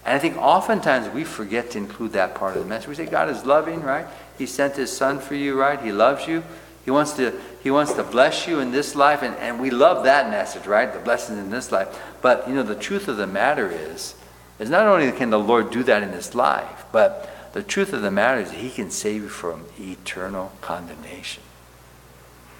And 0.06 0.14
I 0.14 0.20
think 0.20 0.38
oftentimes 0.38 1.14
we 1.14 1.24
forget 1.24 1.72
to 1.72 1.78
include 1.78 2.14
that 2.14 2.36
part 2.36 2.56
of 2.56 2.64
the 2.64 2.70
message. 2.70 2.88
We 2.88 2.96
say 2.96 3.06
God 3.06 3.30
is 3.30 3.44
loving, 3.46 3.82
right? 3.82 4.06
He 4.38 4.46
sent 4.46 4.76
his 4.76 4.96
son 4.96 5.20
for 5.20 5.36
you, 5.36 5.60
right? 5.60 5.82
He 5.82 5.92
loves 5.92 6.28
you. 6.28 6.44
He 6.86 6.92
wants 6.92 7.14
to, 7.14 7.34
he 7.64 7.72
wants 7.72 7.94
to 7.94 8.04
bless 8.04 8.48
you 8.48 8.60
in 8.60 8.72
this 8.72 8.96
life, 8.96 9.24
and, 9.24 9.36
and 9.38 9.60
we 9.60 9.72
love 9.72 10.04
that 10.04 10.30
message, 10.30 10.68
right? 10.68 10.94
The 10.94 11.00
blessings 11.00 11.40
in 11.40 11.50
this 11.50 11.72
life. 11.72 12.00
But 12.22 12.48
you 12.48 12.54
know, 12.54 12.62
the 12.62 12.76
truth 12.76 13.08
of 13.08 13.18
the 13.18 13.26
matter 13.26 13.72
is, 13.72 14.14
is 14.60 14.70
not 14.70 14.88
only 14.88 15.12
can 15.12 15.30
the 15.30 15.40
Lord 15.40 15.72
do 15.72 15.84
that 15.84 16.04
in 16.04 16.12
this 16.12 16.34
life, 16.34 16.86
but 16.92 17.52
the 17.54 17.64
truth 17.64 17.94
of 17.94 18.02
the 18.02 18.12
matter 18.12 18.42
is 18.42 18.52
he 18.52 18.70
can 18.70 18.92
save 18.92 19.24
you 19.24 19.30
from 19.30 19.66
eternal 19.80 20.52
condemnation. 20.62 21.44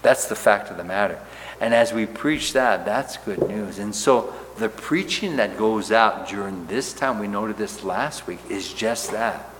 That's 0.02 0.26
the 0.26 0.36
fact 0.36 0.70
of 0.70 0.76
the 0.76 0.84
matter. 0.84 1.18
And 1.60 1.74
as 1.74 1.92
we 1.92 2.06
preach 2.06 2.52
that, 2.52 2.84
that's 2.84 3.16
good 3.16 3.48
news. 3.48 3.78
And 3.78 3.94
so 3.94 4.32
the 4.58 4.68
preaching 4.68 5.36
that 5.36 5.56
goes 5.56 5.90
out 5.90 6.28
during 6.28 6.66
this 6.66 6.92
time, 6.92 7.18
we 7.18 7.28
noted 7.28 7.56
this 7.56 7.82
last 7.82 8.26
week, 8.26 8.38
is 8.48 8.72
just 8.72 9.10
that. 9.12 9.50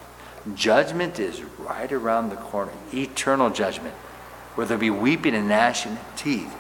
Judgment 0.54 1.18
is 1.18 1.42
right 1.58 1.90
around 1.90 2.30
the 2.30 2.36
corner, 2.36 2.72
eternal 2.94 3.50
judgment, 3.50 3.94
where 4.54 4.66
there'll 4.66 4.80
be 4.80 4.90
weeping 4.90 5.34
and 5.34 5.48
gnashing 5.48 5.92
of 5.92 6.16
teeth, 6.16 6.54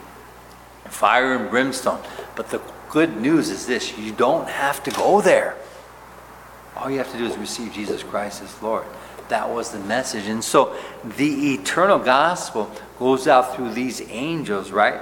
fire 0.86 1.34
and 1.34 1.48
brimstone. 1.48 2.00
But 2.34 2.50
the 2.50 2.60
good 2.90 3.16
news 3.16 3.50
is 3.50 3.66
this 3.66 3.96
you 3.96 4.12
don't 4.12 4.48
have 4.48 4.82
to 4.84 4.90
go 4.90 5.20
there. 5.20 5.56
All 6.76 6.90
you 6.90 6.98
have 6.98 7.10
to 7.12 7.18
do 7.18 7.24
is 7.24 7.36
receive 7.36 7.72
Jesus 7.72 8.02
Christ 8.02 8.42
as 8.42 8.62
Lord. 8.62 8.84
That 9.28 9.48
was 9.48 9.72
the 9.72 9.78
message. 9.80 10.26
And 10.26 10.44
so 10.44 10.76
the 11.16 11.54
eternal 11.54 11.98
gospel 11.98 12.70
goes 12.98 13.26
out 13.26 13.56
through 13.56 13.72
these 13.72 14.02
angels, 14.08 14.70
right, 14.70 15.00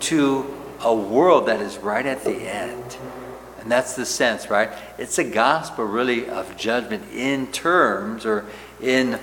to 0.00 0.54
a 0.80 0.94
world 0.94 1.46
that 1.46 1.60
is 1.60 1.78
right 1.78 2.06
at 2.06 2.24
the 2.24 2.34
end. 2.34 2.96
And 3.60 3.70
that's 3.70 3.96
the 3.96 4.06
sense, 4.06 4.48
right? 4.48 4.70
It's 4.98 5.18
a 5.18 5.24
gospel 5.24 5.84
really 5.84 6.28
of 6.28 6.56
judgment 6.56 7.12
in 7.12 7.48
terms 7.48 8.24
or 8.24 8.46
in 8.80 9.18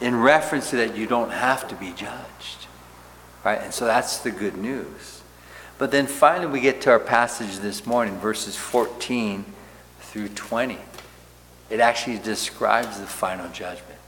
in 0.00 0.20
reference 0.20 0.70
to 0.70 0.76
that 0.76 0.96
you 0.96 1.06
don't 1.06 1.30
have 1.30 1.66
to 1.68 1.74
be 1.74 1.92
judged. 1.92 2.66
Right? 3.44 3.60
And 3.60 3.72
so 3.72 3.84
that's 3.84 4.18
the 4.18 4.30
good 4.30 4.56
news. 4.56 5.22
But 5.76 5.90
then 5.90 6.06
finally 6.06 6.46
we 6.46 6.60
get 6.60 6.80
to 6.82 6.90
our 6.90 6.98
passage 6.98 7.58
this 7.58 7.86
morning, 7.86 8.16
verses 8.18 8.56
14 8.56 9.44
through 10.00 10.28
20. 10.28 10.78
It 11.70 11.80
actually 11.80 12.18
describes 12.18 13.00
the 13.00 13.06
final 13.06 13.48
judgment. 13.50 13.98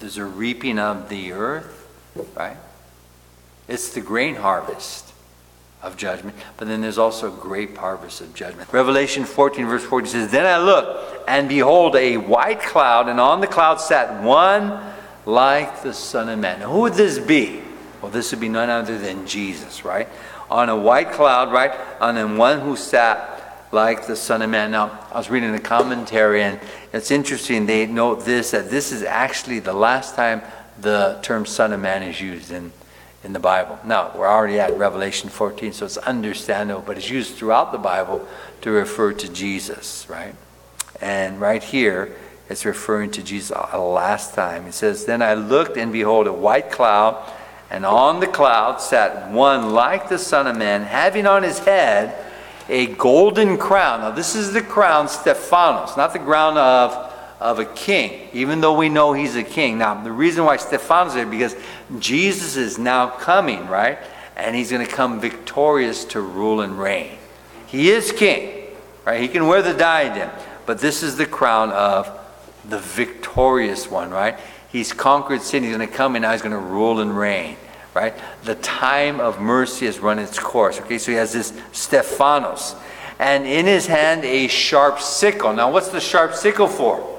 There's 0.00 0.16
a 0.16 0.24
reaping 0.24 0.78
of 0.78 1.08
the 1.08 1.32
earth 1.32 1.84
right? 2.34 2.56
It's 3.68 3.90
the 3.90 4.00
grain 4.00 4.36
harvest 4.36 5.12
of 5.82 5.96
judgment, 5.96 6.36
but 6.56 6.68
then 6.68 6.80
there's 6.80 6.98
also 6.98 7.32
a 7.32 7.36
grape 7.36 7.76
harvest 7.76 8.20
of 8.20 8.34
judgment. 8.34 8.72
Revelation 8.72 9.24
14, 9.24 9.66
verse 9.66 9.84
40 9.84 10.08
says, 10.08 10.30
Then 10.30 10.46
I 10.46 10.58
looked, 10.58 11.28
and 11.28 11.48
behold, 11.48 11.96
a 11.96 12.16
white 12.16 12.60
cloud, 12.60 13.08
and 13.08 13.20
on 13.20 13.40
the 13.40 13.46
cloud 13.46 13.80
sat 13.80 14.22
one 14.22 14.80
like 15.26 15.82
the 15.82 15.92
Son 15.92 16.28
of 16.28 16.38
Man. 16.38 16.60
Now, 16.60 16.70
who 16.70 16.80
would 16.80 16.94
this 16.94 17.18
be? 17.18 17.62
Well, 18.00 18.10
this 18.10 18.30
would 18.32 18.40
be 18.40 18.48
none 18.48 18.70
other 18.70 18.98
than 18.98 19.26
Jesus, 19.26 19.84
right? 19.84 20.08
On 20.50 20.68
a 20.68 20.76
white 20.76 21.12
cloud, 21.12 21.52
right? 21.52 21.72
And 22.00 22.16
then 22.16 22.36
one 22.36 22.60
who 22.60 22.76
sat 22.76 23.33
like 23.74 24.06
the 24.06 24.16
Son 24.16 24.40
of 24.40 24.48
Man. 24.48 24.70
Now, 24.70 25.06
I 25.12 25.18
was 25.18 25.28
reading 25.28 25.52
the 25.52 25.58
commentary, 25.58 26.42
and 26.42 26.60
it's 26.92 27.10
interesting. 27.10 27.66
They 27.66 27.86
note 27.86 28.24
this 28.24 28.52
that 28.52 28.70
this 28.70 28.92
is 28.92 29.02
actually 29.02 29.58
the 29.58 29.72
last 29.72 30.14
time 30.14 30.42
the 30.80 31.18
term 31.22 31.44
Son 31.44 31.72
of 31.72 31.80
Man 31.80 32.02
is 32.04 32.20
used 32.20 32.52
in, 32.52 32.72
in 33.24 33.32
the 33.32 33.40
Bible. 33.40 33.78
Now, 33.84 34.12
we're 34.16 34.28
already 34.28 34.60
at 34.60 34.78
Revelation 34.78 35.28
14, 35.28 35.72
so 35.72 35.84
it's 35.84 35.96
understandable, 35.98 36.82
but 36.86 36.96
it's 36.96 37.10
used 37.10 37.34
throughout 37.34 37.72
the 37.72 37.78
Bible 37.78 38.26
to 38.62 38.70
refer 38.70 39.12
to 39.12 39.28
Jesus, 39.30 40.06
right? 40.08 40.34
And 41.00 41.40
right 41.40 41.62
here, 41.62 42.14
it's 42.48 42.64
referring 42.64 43.10
to 43.12 43.22
Jesus 43.22 43.50
last 43.50 44.34
time. 44.34 44.66
It 44.66 44.74
says, 44.74 45.04
Then 45.04 45.20
I 45.20 45.34
looked, 45.34 45.76
and 45.76 45.92
behold, 45.92 46.28
a 46.28 46.32
white 46.32 46.70
cloud, 46.70 47.30
and 47.70 47.84
on 47.84 48.20
the 48.20 48.26
cloud 48.28 48.80
sat 48.80 49.32
one 49.32 49.72
like 49.72 50.08
the 50.08 50.18
Son 50.18 50.46
of 50.46 50.56
Man, 50.56 50.82
having 50.82 51.26
on 51.26 51.42
his 51.42 51.58
head 51.58 52.23
a 52.68 52.86
golden 52.86 53.58
crown. 53.58 54.00
Now, 54.00 54.10
this 54.10 54.34
is 54.34 54.52
the 54.52 54.62
crown 54.62 55.08
Stephanos, 55.08 55.96
not 55.96 56.12
the 56.12 56.18
crown 56.18 56.56
of 56.58 57.12
of 57.44 57.58
a 57.58 57.64
king, 57.66 58.28
even 58.32 58.62
though 58.62 58.74
we 58.74 58.88
know 58.88 59.12
he's 59.12 59.36
a 59.36 59.42
king. 59.42 59.76
Now, 59.76 60.02
the 60.02 60.10
reason 60.10 60.44
why 60.46 60.56
Stephanos 60.56 61.12
is 61.12 61.16
there 61.16 61.26
because 61.26 61.54
Jesus 61.98 62.56
is 62.56 62.78
now 62.78 63.08
coming, 63.08 63.66
right? 63.66 63.98
And 64.34 64.56
he's 64.56 64.70
going 64.70 64.84
to 64.84 64.90
come 64.90 65.20
victorious 65.20 66.06
to 66.06 66.22
rule 66.22 66.62
and 66.62 66.78
reign. 66.78 67.18
He 67.66 67.90
is 67.90 68.12
king, 68.12 68.64
right? 69.04 69.20
He 69.20 69.28
can 69.28 69.46
wear 69.46 69.60
the 69.60 69.74
diadem, 69.74 70.30
but 70.64 70.78
this 70.78 71.02
is 71.02 71.16
the 71.16 71.26
crown 71.26 71.70
of 71.70 72.10
the 72.66 72.78
victorious 72.78 73.90
one, 73.90 74.10
right? 74.10 74.38
He's 74.70 74.94
conquered 74.94 75.42
sin. 75.42 75.64
He's 75.64 75.76
going 75.76 75.86
to 75.86 75.94
come 75.94 76.16
and 76.16 76.22
now 76.22 76.32
he's 76.32 76.40
going 76.40 76.52
to 76.52 76.58
rule 76.58 77.00
and 77.00 77.16
reign, 77.16 77.56
right? 77.94 78.14
The 78.42 78.56
time 78.56 79.20
of 79.20 79.40
mercy 79.40 79.86
has 79.86 80.00
run 80.00 80.18
its 80.18 80.38
course. 80.38 80.80
Okay, 80.80 80.98
so 80.98 81.12
he 81.12 81.16
has 81.16 81.32
this 81.32 81.52
Stephanos, 81.72 82.74
and 83.18 83.46
in 83.46 83.66
his 83.66 83.86
hand 83.86 84.24
a 84.24 84.48
sharp 84.48 84.98
sickle. 84.98 85.52
Now, 85.52 85.70
what's 85.70 85.88
the 85.88 86.00
sharp 86.00 86.34
sickle 86.34 86.68
for? 86.68 87.10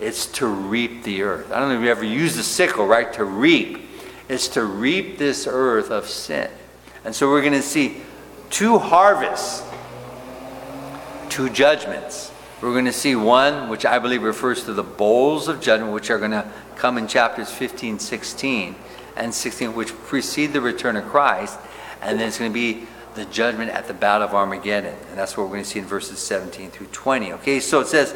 It's 0.00 0.26
to 0.38 0.46
reap 0.46 1.04
the 1.04 1.22
earth. 1.22 1.52
I 1.52 1.60
don't 1.60 1.68
know 1.68 1.76
if 1.76 1.82
you 1.82 1.90
ever 1.90 2.04
used 2.04 2.38
a 2.38 2.42
sickle, 2.42 2.86
right? 2.86 3.12
To 3.12 3.24
reap. 3.24 3.86
It's 4.30 4.48
to 4.48 4.64
reap 4.64 5.18
this 5.18 5.46
earth 5.46 5.90
of 5.90 6.08
sin. 6.08 6.50
And 7.04 7.14
so 7.14 7.28
we're 7.28 7.42
going 7.42 7.52
to 7.52 7.62
see 7.62 8.00
two 8.48 8.78
harvests, 8.78 9.62
two 11.28 11.50
judgments. 11.50 12.32
We're 12.62 12.72
going 12.72 12.86
to 12.86 12.92
see 12.92 13.14
one, 13.14 13.68
which 13.68 13.84
I 13.84 13.98
believe 13.98 14.22
refers 14.22 14.64
to 14.64 14.72
the 14.72 14.82
bowls 14.82 15.48
of 15.48 15.60
judgment, 15.60 15.92
which 15.92 16.10
are 16.10 16.18
going 16.18 16.30
to 16.30 16.50
come 16.76 16.96
in 16.96 17.06
chapters 17.06 17.50
15, 17.50 17.98
16, 17.98 18.74
and 19.20 19.34
16, 19.34 19.74
which 19.74 19.94
precede 20.04 20.52
the 20.52 20.60
return 20.60 20.96
of 20.96 21.04
Christ. 21.04 21.58
And 22.02 22.18
then 22.18 22.28
it's 22.28 22.38
going 22.38 22.50
to 22.50 22.54
be 22.54 22.86
the 23.14 23.26
judgment 23.26 23.70
at 23.70 23.86
the 23.86 23.94
battle 23.94 24.26
of 24.26 24.34
Armageddon. 24.34 24.94
And 25.10 25.18
that's 25.18 25.36
what 25.36 25.44
we're 25.44 25.52
going 25.52 25.64
to 25.64 25.68
see 25.68 25.78
in 25.78 25.84
verses 25.84 26.18
17 26.18 26.70
through 26.70 26.86
20. 26.86 27.34
Okay, 27.34 27.60
so 27.60 27.80
it 27.80 27.86
says, 27.86 28.14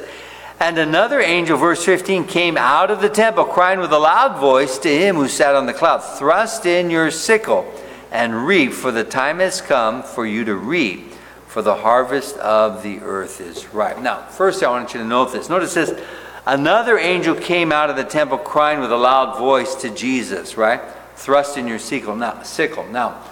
and 0.61 0.79
another 0.79 1.21
angel, 1.21 1.59
verse 1.59 1.85
15, 1.85 2.27
came 2.27 2.57
out 2.57 2.91
of 2.91 3.01
the 3.01 3.09
temple, 3.09 3.45
crying 3.45 3.81
with 3.81 3.93
a 3.93 3.99
loud 3.99 4.41
voice 4.41 4.79
to 4.79 4.89
him 4.89 5.17
who 5.17 5.29
sat 5.29 5.55
on 5.55 5.67
the 5.67 5.75
cloud 5.75 5.99
Thrust 5.99 6.65
in 6.65 6.91
your 6.91 7.11
sickle 7.11 7.71
and 8.13 8.47
reap, 8.47 8.73
for 8.73 8.93
the 8.93 9.05
time 9.05 9.41
has 9.41 9.61
come 9.61 10.03
for 10.03 10.25
you 10.25 10.45
to 10.45 10.55
reap, 10.55 11.13
for 11.49 11.61
the 11.61 11.75
harvest 11.75 12.37
of 12.39 12.85
the 12.85 13.01
earth 13.01 13.41
is 13.41 13.75
ripe. 13.75 13.99
Now, 13.99 14.23
first 14.23 14.63
I 14.63 14.71
want 14.71 14.95
you 14.95 15.01
to 15.01 15.07
note 15.07 15.33
this. 15.33 15.49
Notice 15.49 15.75
this 15.75 16.01
Another 16.47 16.99
angel 16.99 17.35
came 17.35 17.73
out 17.73 17.89
of 17.89 17.97
the 17.97 18.05
temple 18.05 18.37
crying 18.37 18.81
with 18.81 18.93
a 18.93 18.97
loud 18.97 19.39
voice 19.39 19.75
to 19.77 19.89
Jesus, 19.89 20.59
right? 20.59 20.81
Thrust 21.17 21.57
in 21.57 21.67
your 21.67 21.79
sickle. 21.79 22.17
Now, 22.17 22.43
sickle. 22.43 22.87
Now, 22.89 23.23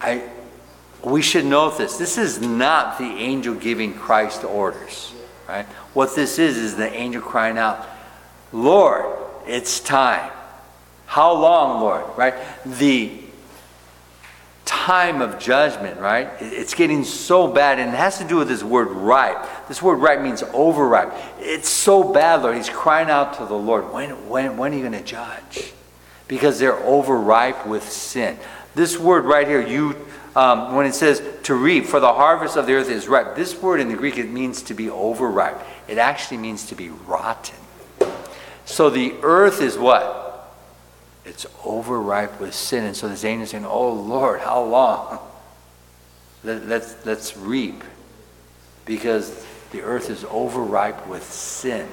I, 0.00 0.28
we 1.04 1.22
should 1.22 1.44
note 1.44 1.78
this. 1.78 1.96
This 1.96 2.18
is 2.18 2.40
not 2.40 2.98
the 2.98 3.04
angel 3.04 3.54
giving 3.54 3.94
Christ 3.94 4.44
orders, 4.44 5.12
right? 5.48 5.66
What 5.94 6.14
this 6.14 6.38
is, 6.38 6.56
is 6.56 6.76
the 6.76 6.92
angel 6.92 7.22
crying 7.22 7.58
out, 7.58 7.86
Lord, 8.52 9.04
it's 9.46 9.80
time. 9.80 10.30
How 11.06 11.32
long, 11.32 11.80
Lord, 11.80 12.04
right? 12.16 12.34
The 12.66 13.12
time 14.64 15.22
of 15.22 15.38
judgment, 15.38 15.98
right? 15.98 16.28
It's 16.40 16.74
getting 16.74 17.04
so 17.04 17.48
bad, 17.48 17.78
and 17.78 17.94
it 17.94 17.96
has 17.96 18.18
to 18.18 18.24
do 18.24 18.36
with 18.36 18.48
this 18.48 18.62
word 18.62 18.88
ripe. 18.88 19.68
This 19.68 19.82
word 19.82 19.96
ripe 19.96 20.20
means 20.20 20.42
overripe. 20.52 21.12
It's 21.38 21.68
so 21.68 22.12
bad, 22.12 22.42
Lord. 22.42 22.56
He's 22.56 22.68
crying 22.68 23.08
out 23.08 23.34
to 23.38 23.46
the 23.46 23.54
Lord, 23.54 23.92
when, 23.92 24.10
when, 24.28 24.56
when 24.56 24.72
are 24.72 24.76
you 24.76 24.82
going 24.82 24.92
to 24.92 25.02
judge? 25.02 25.72
Because 26.28 26.58
they're 26.58 26.78
overripe 26.78 27.66
with 27.66 27.90
sin. 27.90 28.38
This 28.74 28.98
word 28.98 29.24
right 29.24 29.48
here, 29.48 29.66
you 29.66 29.96
um, 30.36 30.76
when 30.76 30.86
it 30.86 30.94
says 30.94 31.20
to 31.44 31.54
reap, 31.54 31.86
for 31.86 31.98
the 31.98 32.12
harvest 32.12 32.56
of 32.56 32.66
the 32.66 32.74
earth 32.74 32.90
is 32.90 33.08
ripe. 33.08 33.34
This 33.34 33.60
word 33.60 33.80
in 33.80 33.88
the 33.88 33.96
Greek, 33.96 34.18
it 34.18 34.30
means 34.30 34.62
to 34.62 34.74
be 34.74 34.88
overripe. 34.88 35.60
It 35.88 35.98
actually 35.98 36.36
means 36.36 36.66
to 36.68 36.76
be 36.76 36.90
rotten. 36.90 37.56
So 38.64 38.88
the 38.88 39.14
earth 39.22 39.60
is 39.60 39.76
what? 39.76 40.54
It's 41.24 41.44
overripe 41.64 42.40
with 42.40 42.54
sin. 42.54 42.84
And 42.84 42.96
so 42.96 43.08
this 43.08 43.24
angel 43.24 43.42
is 43.44 43.50
saying, 43.50 43.66
Oh 43.66 43.92
Lord, 43.92 44.40
how 44.40 44.62
long? 44.62 45.18
Let, 46.44 46.66
let's, 46.68 46.94
let's 47.04 47.36
reap. 47.36 47.82
Because 48.84 49.44
the 49.72 49.82
earth 49.82 50.08
is 50.08 50.24
overripe 50.30 51.06
with 51.08 51.24
sin. 51.24 51.88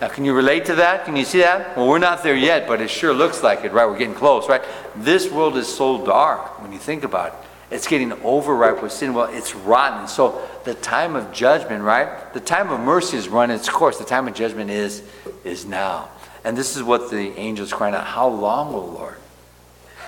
Now, 0.00 0.08
can 0.08 0.26
you 0.26 0.34
relate 0.34 0.66
to 0.66 0.74
that? 0.74 1.06
Can 1.06 1.16
you 1.16 1.24
see 1.24 1.38
that? 1.38 1.76
Well, 1.76 1.88
we're 1.88 1.98
not 1.98 2.22
there 2.22 2.36
yet, 2.36 2.68
but 2.68 2.82
it 2.82 2.90
sure 2.90 3.14
looks 3.14 3.42
like 3.42 3.64
it, 3.64 3.72
right? 3.72 3.86
We're 3.86 3.98
getting 3.98 4.14
close, 4.14 4.46
right? 4.48 4.62
This 4.94 5.30
world 5.30 5.56
is 5.56 5.66
so 5.66 6.04
dark 6.04 6.60
when 6.60 6.72
you 6.72 6.78
think 6.78 7.02
about 7.02 7.28
it. 7.28 7.34
It's 7.74 7.88
getting 7.88 8.12
overripe 8.22 8.82
with 8.82 8.92
sin. 8.92 9.14
Well, 9.14 9.32
it's 9.32 9.54
rotten. 9.54 10.06
So 10.06 10.46
the 10.64 10.74
time 10.74 11.16
of 11.16 11.32
judgment, 11.32 11.82
right? 11.82 12.32
The 12.34 12.40
time 12.40 12.70
of 12.70 12.78
mercy 12.80 13.16
has 13.16 13.26
run 13.28 13.50
its 13.50 13.68
course. 13.68 13.98
The 13.98 14.04
time 14.04 14.28
of 14.28 14.34
judgment 14.34 14.70
is 14.70 15.02
is 15.44 15.64
now. 15.64 16.08
And 16.44 16.56
this 16.56 16.76
is 16.76 16.82
what 16.82 17.10
the 17.10 17.36
angels 17.36 17.72
crying 17.72 17.94
out, 17.94 18.04
How 18.04 18.28
long, 18.28 18.72
O 18.72 18.84
Lord? 18.84 19.16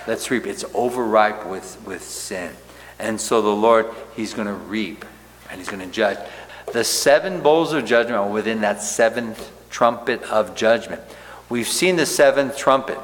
Let's 0.07 0.31
reap. 0.31 0.47
It's 0.47 0.63
overripe 0.73 1.45
with, 1.47 1.81
with 1.85 2.01
sin. 2.01 2.53
And 2.97 3.19
so 3.19 3.41
the 3.41 3.49
Lord, 3.49 3.87
He's 4.15 4.33
going 4.33 4.47
to 4.47 4.53
reap 4.53 5.03
and 5.49 5.59
He's 5.59 5.67
going 5.67 5.85
to 5.85 5.93
judge. 5.93 6.17
The 6.71 6.83
seven 6.83 7.41
bowls 7.41 7.73
of 7.73 7.83
judgment 7.83 8.15
are 8.15 8.29
within 8.29 8.61
that 8.61 8.81
seventh 8.81 9.51
trumpet 9.69 10.21
of 10.23 10.55
judgment. 10.55 11.01
We've 11.49 11.67
seen 11.67 11.95
the 11.95 12.05
seventh 12.05 12.57
trumpet, 12.57 12.99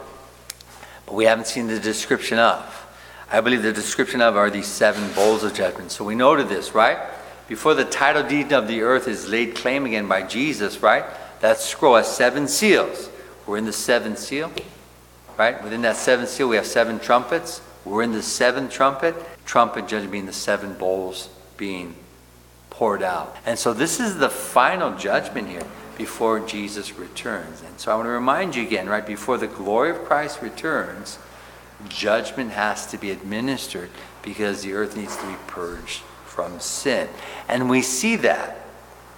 but 1.06 1.16
we 1.16 1.26
haven't 1.26 1.48
seen 1.48 1.68
the 1.68 1.80
description 1.80 2.38
of. 2.38 2.72
I 3.32 3.42
believe 3.42 3.64
the 3.64 3.74
description 3.74 4.22
of 4.22 4.38
are 4.38 4.50
these 4.50 4.68
seven 4.68 5.12
bowls 5.14 5.44
of 5.44 5.54
judgment. 5.54 5.92
So 5.92 6.06
we 6.06 6.16
noted 6.16 6.48
this, 6.48 6.76
right? 6.76 6.98
Before 7.48 7.74
the 7.74 7.86
title 7.86 8.24
deed 8.24 8.54
of 8.54 8.68
the 8.68 8.82
earth 8.82 9.08
is 9.08 9.30
laid 9.30 9.56
claim 9.56 9.86
again 9.86 10.08
by 10.08 10.24
Jesus, 10.24 10.82
right? 10.82 11.06
That 11.42 11.58
scroll 11.58 11.96
has 11.96 12.08
seven 12.08 12.48
seals. 12.48 13.10
We're 13.46 13.58
in 13.58 13.66
the 13.66 13.74
seventh 13.74 14.20
seal, 14.20 14.52
right? 15.38 15.62
Within 15.64 15.82
that 15.84 15.96
seventh 15.98 16.30
seal, 16.30 16.50
we 16.50 16.56
have 16.56 16.66
seven 16.66 17.00
trumpets. 17.00 17.62
We're 17.84 18.04
in 18.04 18.12
the 18.12 18.24
seventh 18.24 18.72
trumpet. 18.72 19.16
Trumpet 19.46 19.88
judgment 19.88 20.12
being 20.12 20.26
the 20.26 20.34
seven 20.34 20.74
bowls 20.74 21.30
being 21.58 21.96
poured 22.70 23.04
out. 23.04 23.36
And 23.46 23.58
so 23.58 23.74
this 23.74 24.00
is 24.00 24.18
the 24.18 24.30
final 24.30 24.98
judgment 24.98 25.48
here 25.48 25.64
before 25.98 26.40
Jesus 26.40 26.98
returns. 26.98 27.62
And 27.62 27.80
so 27.80 27.92
I 27.92 27.96
want 27.96 28.08
to 28.08 28.12
remind 28.12 28.56
you 28.56 28.64
again, 28.64 28.88
right, 28.88 29.06
before 29.06 29.38
the 29.38 29.48
glory 29.48 29.92
of 29.92 30.04
Christ 30.06 30.42
returns, 30.42 31.20
judgment 31.90 32.52
has 32.52 32.88
to 32.88 32.98
be 32.98 33.12
administered 33.12 33.90
because 34.22 34.64
the 34.64 34.74
earth 34.74 34.96
needs 34.96 35.16
to 35.18 35.28
be 35.28 35.36
purged 35.48 36.02
from 36.26 36.60
sin. 36.60 37.08
And 37.48 37.70
we 37.70 37.82
see 37.82 38.16
that. 38.18 38.62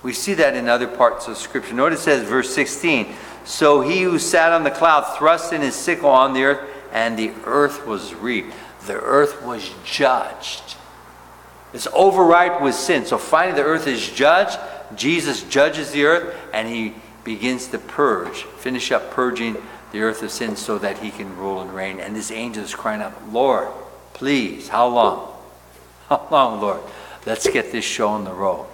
We 0.03 0.13
see 0.13 0.35
that 0.35 0.55
in 0.55 0.69
other 0.69 0.87
parts 0.87 1.27
of 1.27 1.37
Scripture. 1.37 1.73
Notice 1.73 2.01
it 2.01 2.03
says, 2.03 2.29
verse 2.29 2.53
16 2.53 3.13
So 3.45 3.81
he 3.81 4.03
who 4.03 4.19
sat 4.19 4.51
on 4.51 4.63
the 4.63 4.71
cloud 4.71 5.17
thrust 5.17 5.53
in 5.53 5.61
his 5.61 5.75
sickle 5.75 6.09
on 6.09 6.33
the 6.33 6.43
earth, 6.43 6.69
and 6.91 7.17
the 7.17 7.31
earth 7.45 7.85
was 7.87 8.13
reaped. 8.13 8.53
The 8.85 8.99
earth 8.99 9.43
was 9.43 9.69
judged. 9.83 10.75
It's 11.73 11.87
overripe 11.93 12.61
with 12.61 12.75
sin. 12.75 13.05
So 13.05 13.17
finally, 13.17 13.55
the 13.55 13.67
earth 13.67 13.87
is 13.87 14.09
judged. 14.09 14.57
Jesus 14.95 15.43
judges 15.43 15.91
the 15.91 16.05
earth, 16.05 16.35
and 16.53 16.67
he 16.67 16.93
begins 17.23 17.67
to 17.67 17.77
purge, 17.77 18.43
finish 18.43 18.91
up 18.91 19.11
purging 19.11 19.57
the 19.91 20.01
earth 20.01 20.23
of 20.23 20.31
sin 20.31 20.55
so 20.55 20.77
that 20.77 20.99
he 20.99 21.11
can 21.11 21.35
rule 21.37 21.61
and 21.61 21.73
reign. 21.73 21.99
And 21.99 22.15
this 22.15 22.31
angel 22.31 22.63
is 22.63 22.73
crying 22.73 23.01
out, 23.01 23.31
Lord, 23.31 23.69
please, 24.13 24.69
how 24.69 24.87
long? 24.87 25.33
How 26.09 26.25
long, 26.31 26.61
Lord? 26.61 26.79
Let's 27.25 27.49
get 27.49 27.73
this 27.73 27.83
show 27.83 28.07
on 28.07 28.23
the 28.23 28.31
road. 28.31 28.65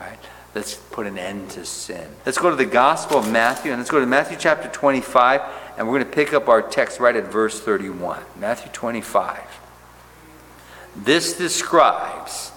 Right? 0.00 0.18
Let's 0.54 0.74
put 0.74 1.06
an 1.06 1.16
end 1.16 1.50
to 1.50 1.64
sin. 1.64 2.08
Let's 2.26 2.38
go 2.38 2.50
to 2.50 2.56
the 2.56 2.66
Gospel 2.66 3.18
of 3.18 3.30
Matthew, 3.30 3.70
and 3.70 3.80
let's 3.80 3.90
go 3.90 4.00
to 4.00 4.06
Matthew 4.06 4.36
chapter 4.38 4.68
25, 4.68 5.40
and 5.78 5.86
we're 5.86 6.00
going 6.00 6.10
to 6.10 6.14
pick 6.14 6.34
up 6.34 6.48
our 6.48 6.60
text 6.60 6.98
right 6.98 7.14
at 7.14 7.24
verse 7.24 7.60
31. 7.60 8.20
Matthew 8.36 8.70
25. 8.72 9.40
This 10.96 11.36
describes 11.38 12.51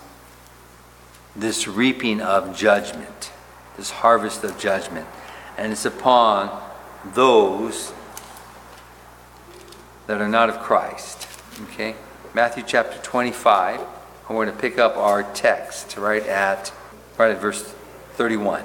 this 1.35 1.67
reaping 1.67 2.21
of 2.21 2.57
judgment, 2.57 3.31
this 3.77 3.91
harvest 3.91 4.43
of 4.43 4.57
judgment, 4.57 5.07
and 5.57 5.71
it's 5.71 5.85
upon 5.85 6.61
those 7.13 7.93
that 10.07 10.21
are 10.21 10.29
not 10.29 10.49
of 10.49 10.59
Christ. 10.59 11.27
Okay? 11.63 11.95
Matthew 12.33 12.63
chapter 12.65 12.97
25. 13.01 13.79
And 14.27 14.35
we're 14.35 14.45
going 14.45 14.55
to 14.55 14.61
pick 14.61 14.79
up 14.79 14.97
our 14.97 15.23
text 15.33 15.97
right 15.97 16.25
at 16.25 16.73
right 17.17 17.31
at 17.31 17.39
verse 17.39 17.63
31. 18.13 18.63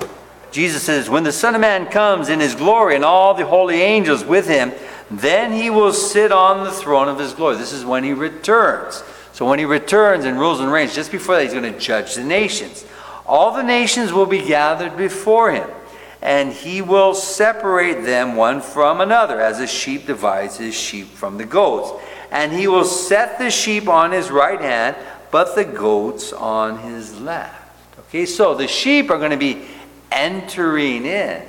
Jesus 0.51 0.83
says, 0.83 1.09
When 1.09 1.23
the 1.23 1.33
Son 1.33 1.55
of 1.55 1.61
Man 1.61 1.87
comes 1.87 2.29
in 2.29 2.41
his 2.41 2.55
glory 2.55 2.97
and 2.97 3.05
all 3.05 3.35
the 3.35 3.47
holy 3.47 3.81
angels 3.81 4.25
with 4.25 4.49
him, 4.49 4.73
then 5.11 5.53
he 5.53 5.71
will 5.71 5.93
sit 5.93 6.33
on 6.33 6.65
the 6.65 6.73
throne 6.73 7.09
of 7.09 7.19
his 7.19 7.33
glory. 7.33 7.57
This 7.57 7.73
is 7.73 7.85
when 7.85 8.05
he 8.05 8.13
returns. 8.13 9.03
So 9.41 9.49
when 9.49 9.59
he 9.59 9.65
returns 9.65 10.27
and 10.27 10.39
rules 10.39 10.61
and 10.61 10.71
reigns, 10.71 10.95
just 10.95 11.11
before 11.11 11.37
that, 11.37 11.45
he's 11.45 11.55
going 11.55 11.73
to 11.73 11.81
judge 11.81 12.15
the 12.15 12.23
nations. 12.23 12.85
All 13.25 13.55
the 13.57 13.63
nations 13.63 14.13
will 14.13 14.27
be 14.27 14.43
gathered 14.43 14.99
before 14.99 15.51
him 15.51 15.67
and 16.21 16.53
he 16.53 16.83
will 16.83 17.15
separate 17.15 18.05
them 18.05 18.37
one 18.37 18.61
from 18.61 19.01
another, 19.01 19.41
as 19.41 19.59
a 19.59 19.67
sheep 19.67 20.05
divides 20.05 20.59
his 20.59 20.75
sheep 20.75 21.07
from 21.07 21.39
the 21.39 21.47
goats. 21.47 21.91
And 22.31 22.53
he 22.53 22.69
will 22.69 22.85
set 22.85 23.39
the 23.39 23.51
sheep 23.51 23.89
on 23.89 24.13
his 24.13 24.31
right 24.31 24.61
hand, 24.61 24.95
but 25.31 25.55
the 25.55 25.65
goats 25.65 26.35
on 26.35 26.81
his 26.81 27.19
left. 27.19 27.99
Okay, 27.99 28.27
so 28.27 28.55
the 28.55 28.69
sheep 28.69 29.09
are 29.11 29.17
going 29.17 29.31
to 29.31 29.39
be 29.39 29.65
entering 30.13 31.07
in 31.07 31.43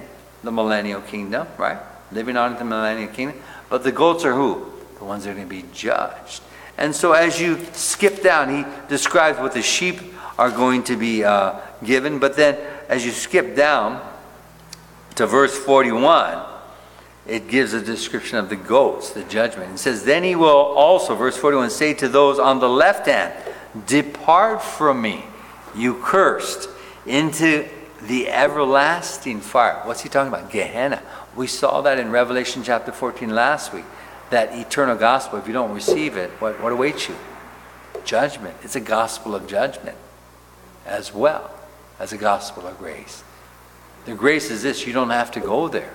the 0.45 0.51
millennial 0.53 1.01
kingdom, 1.01 1.45
right? 1.57 1.79
Living 2.09 2.37
on 2.37 2.53
in 2.53 2.57
the 2.57 2.63
millennial 2.63 3.11
kingdom. 3.11 3.37
But 3.69 3.83
the 3.83 3.91
goats 3.91 4.23
are 4.23 4.33
who? 4.33 4.71
The 4.97 5.03
ones 5.03 5.25
that 5.25 5.31
are 5.31 5.33
going 5.33 5.49
to 5.49 5.53
be 5.53 5.65
judged. 5.73 6.41
And 6.81 6.95
so 6.95 7.13
as 7.13 7.39
you 7.39 7.59
skip 7.73 8.23
down, 8.23 8.49
he 8.49 8.65
describes 8.89 9.37
what 9.37 9.53
the 9.53 9.61
sheep 9.61 10.01
are 10.39 10.49
going 10.49 10.83
to 10.85 10.97
be 10.97 11.23
uh, 11.23 11.59
given. 11.83 12.17
But 12.17 12.35
then 12.35 12.57
as 12.89 13.05
you 13.05 13.11
skip 13.11 13.55
down, 13.55 14.01
to 15.15 15.27
verse 15.27 15.55
41, 15.55 16.43
it 17.27 17.47
gives 17.47 17.73
a 17.73 17.81
description 17.81 18.39
of 18.39 18.49
the 18.49 18.55
goats, 18.55 19.11
the 19.11 19.23
judgment. 19.25 19.75
It 19.75 19.77
says, 19.77 20.03
Then 20.03 20.23
he 20.23 20.35
will 20.35 20.49
also, 20.49 21.13
verse 21.15 21.37
41, 21.37 21.69
say 21.69 21.93
to 21.93 22.09
those 22.09 22.39
on 22.39 22.59
the 22.59 22.67
left 22.67 23.05
hand, 23.05 23.31
Depart 23.85 24.63
from 24.63 25.03
me, 25.03 25.23
you 25.75 26.01
cursed, 26.01 26.67
into 27.05 27.67
the 28.07 28.27
everlasting 28.29 29.41
fire. 29.41 29.81
What's 29.83 30.01
he 30.01 30.09
talking 30.09 30.33
about? 30.33 30.49
Gehenna. 30.49 31.03
We 31.35 31.45
saw 31.45 31.81
that 31.81 31.99
in 31.99 32.09
Revelation 32.09 32.63
chapter 32.63 32.91
14 32.91 33.29
last 33.29 33.71
week. 33.71 33.85
That 34.31 34.57
eternal 34.57 34.95
gospel, 34.95 35.39
if 35.39 35.47
you 35.47 35.53
don't 35.53 35.73
receive 35.73 36.17
it, 36.17 36.29
what, 36.39 36.59
what 36.61 36.71
awaits 36.71 37.07
you? 37.07 37.15
Judgment. 38.03 38.55
It's 38.63 38.75
a 38.75 38.81
gospel 38.81 39.35
of 39.35 39.47
judgment 39.47 39.97
as 40.85 41.13
well 41.13 41.51
as 41.99 42.11
a 42.11 42.17
gospel 42.17 42.65
of 42.65 42.77
grace. 42.77 43.23
The 44.05 44.15
grace 44.15 44.49
is 44.49 44.63
this 44.63 44.87
you 44.87 44.93
don't 44.93 45.11
have 45.11 45.31
to 45.31 45.39
go 45.39 45.67
there. 45.67 45.93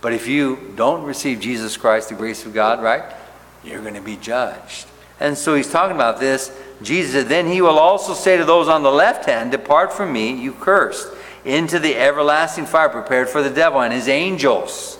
But 0.00 0.12
if 0.12 0.26
you 0.26 0.72
don't 0.76 1.04
receive 1.04 1.40
Jesus 1.40 1.76
Christ, 1.76 2.08
the 2.08 2.14
grace 2.14 2.44
of 2.44 2.52
God, 2.52 2.82
right, 2.82 3.14
you're 3.62 3.80
going 3.80 3.94
to 3.94 4.00
be 4.00 4.16
judged. 4.16 4.86
And 5.20 5.36
so 5.36 5.54
he's 5.54 5.70
talking 5.70 5.96
about 5.96 6.20
this. 6.20 6.56
Jesus 6.82 7.12
said, 7.12 7.28
Then 7.28 7.46
he 7.46 7.62
will 7.62 7.78
also 7.78 8.14
say 8.14 8.36
to 8.36 8.44
those 8.44 8.68
on 8.68 8.82
the 8.82 8.90
left 8.90 9.26
hand, 9.26 9.50
Depart 9.50 9.92
from 9.92 10.12
me, 10.12 10.34
you 10.34 10.52
cursed, 10.52 11.08
into 11.44 11.78
the 11.78 11.96
everlasting 11.96 12.66
fire 12.66 12.88
prepared 12.88 13.28
for 13.28 13.42
the 13.42 13.50
devil 13.50 13.80
and 13.80 13.92
his 13.92 14.08
angels. 14.08 14.98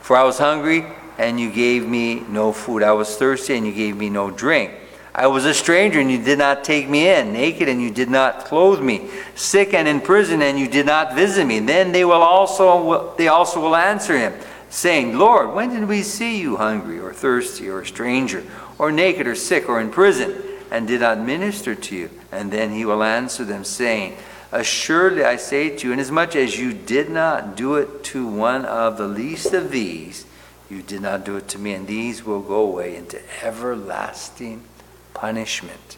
For 0.00 0.16
I 0.16 0.24
was 0.24 0.38
hungry, 0.38 0.84
and 1.18 1.38
you 1.38 1.50
gave 1.50 1.86
me 1.86 2.20
no 2.28 2.52
food. 2.52 2.82
I 2.82 2.92
was 2.92 3.16
thirsty, 3.16 3.56
and 3.56 3.66
you 3.66 3.72
gave 3.72 3.96
me 3.96 4.10
no 4.10 4.30
drink. 4.30 4.72
I 5.16 5.28
was 5.28 5.44
a 5.44 5.54
stranger 5.54 6.00
and 6.00 6.10
you 6.10 6.20
did 6.20 6.38
not 6.38 6.64
take 6.64 6.88
me 6.88 7.08
in, 7.08 7.32
naked 7.32 7.68
and 7.68 7.80
you 7.80 7.92
did 7.92 8.10
not 8.10 8.46
clothe 8.46 8.80
me, 8.80 9.08
sick 9.36 9.72
and 9.72 9.86
in 9.86 10.00
prison 10.00 10.42
and 10.42 10.58
you 10.58 10.66
did 10.66 10.86
not 10.86 11.14
visit 11.14 11.46
me. 11.46 11.60
Then 11.60 11.92
they 11.92 12.04
will 12.04 12.14
also 12.14 13.14
they 13.14 13.28
also 13.28 13.60
will 13.60 13.76
answer 13.76 14.18
him, 14.18 14.32
saying, 14.70 15.16
Lord, 15.16 15.54
when 15.54 15.70
did 15.70 15.86
we 15.86 16.02
see 16.02 16.40
you 16.40 16.56
hungry 16.56 16.98
or 16.98 17.12
thirsty 17.12 17.68
or 17.68 17.82
a 17.82 17.86
stranger 17.86 18.44
or 18.76 18.90
naked 18.90 19.28
or 19.28 19.36
sick 19.36 19.68
or 19.68 19.80
in 19.80 19.90
prison 19.90 20.34
and 20.72 20.88
did 20.88 21.02
not 21.02 21.20
minister 21.20 21.76
to 21.76 21.96
you? 21.96 22.10
And 22.32 22.50
then 22.50 22.72
he 22.72 22.84
will 22.84 23.04
answer 23.04 23.44
them, 23.44 23.62
saying, 23.62 24.16
Assuredly 24.50 25.22
I 25.22 25.36
say 25.36 25.76
to 25.76 25.86
you, 25.86 25.92
inasmuch 25.92 26.34
as 26.34 26.58
you 26.58 26.72
did 26.72 27.08
not 27.08 27.56
do 27.56 27.76
it 27.76 28.02
to 28.04 28.26
one 28.26 28.64
of 28.64 28.98
the 28.98 29.06
least 29.06 29.52
of 29.52 29.70
these, 29.70 30.26
you 30.74 30.82
did 30.82 31.02
not 31.02 31.24
do 31.24 31.36
it 31.36 31.46
to 31.48 31.58
me, 31.58 31.72
and 31.72 31.86
these 31.86 32.24
will 32.24 32.42
go 32.42 32.62
away 32.62 32.96
into 32.96 33.20
everlasting 33.42 34.64
punishment, 35.14 35.96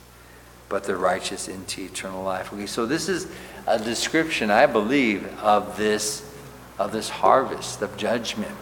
but 0.68 0.84
the 0.84 0.96
righteous 0.96 1.48
into 1.48 1.82
eternal 1.82 2.22
life. 2.22 2.52
Okay, 2.52 2.66
so 2.66 2.84
this 2.84 3.08
is 3.08 3.26
a 3.66 3.78
description, 3.78 4.50
I 4.50 4.66
believe, 4.66 5.26
of 5.40 5.76
this 5.76 6.30
of 6.78 6.92
this 6.92 7.08
harvest 7.08 7.80
of 7.80 7.96
judgment. 7.96 8.54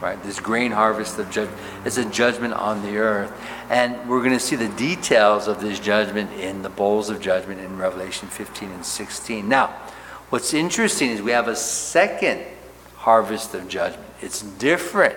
Right? 0.00 0.20
This 0.24 0.40
grain 0.40 0.72
harvest 0.72 1.16
of 1.20 1.30
judgment 1.30 1.60
is 1.84 1.96
a 1.96 2.04
judgment 2.04 2.54
on 2.54 2.82
the 2.82 2.96
earth. 2.96 3.32
And 3.70 4.08
we're 4.08 4.18
going 4.18 4.32
to 4.32 4.40
see 4.40 4.56
the 4.56 4.70
details 4.70 5.46
of 5.46 5.60
this 5.60 5.78
judgment 5.78 6.32
in 6.32 6.62
the 6.62 6.70
bowls 6.70 7.08
of 7.08 7.20
judgment 7.20 7.60
in 7.60 7.78
Revelation 7.78 8.26
15 8.26 8.68
and 8.72 8.84
16. 8.84 9.48
Now, 9.48 9.68
what's 10.30 10.54
interesting 10.54 11.10
is 11.10 11.22
we 11.22 11.30
have 11.30 11.46
a 11.46 11.54
second 11.54 12.44
harvest 12.96 13.54
of 13.54 13.68
judgment. 13.68 14.08
It's 14.20 14.42
different 14.42 15.14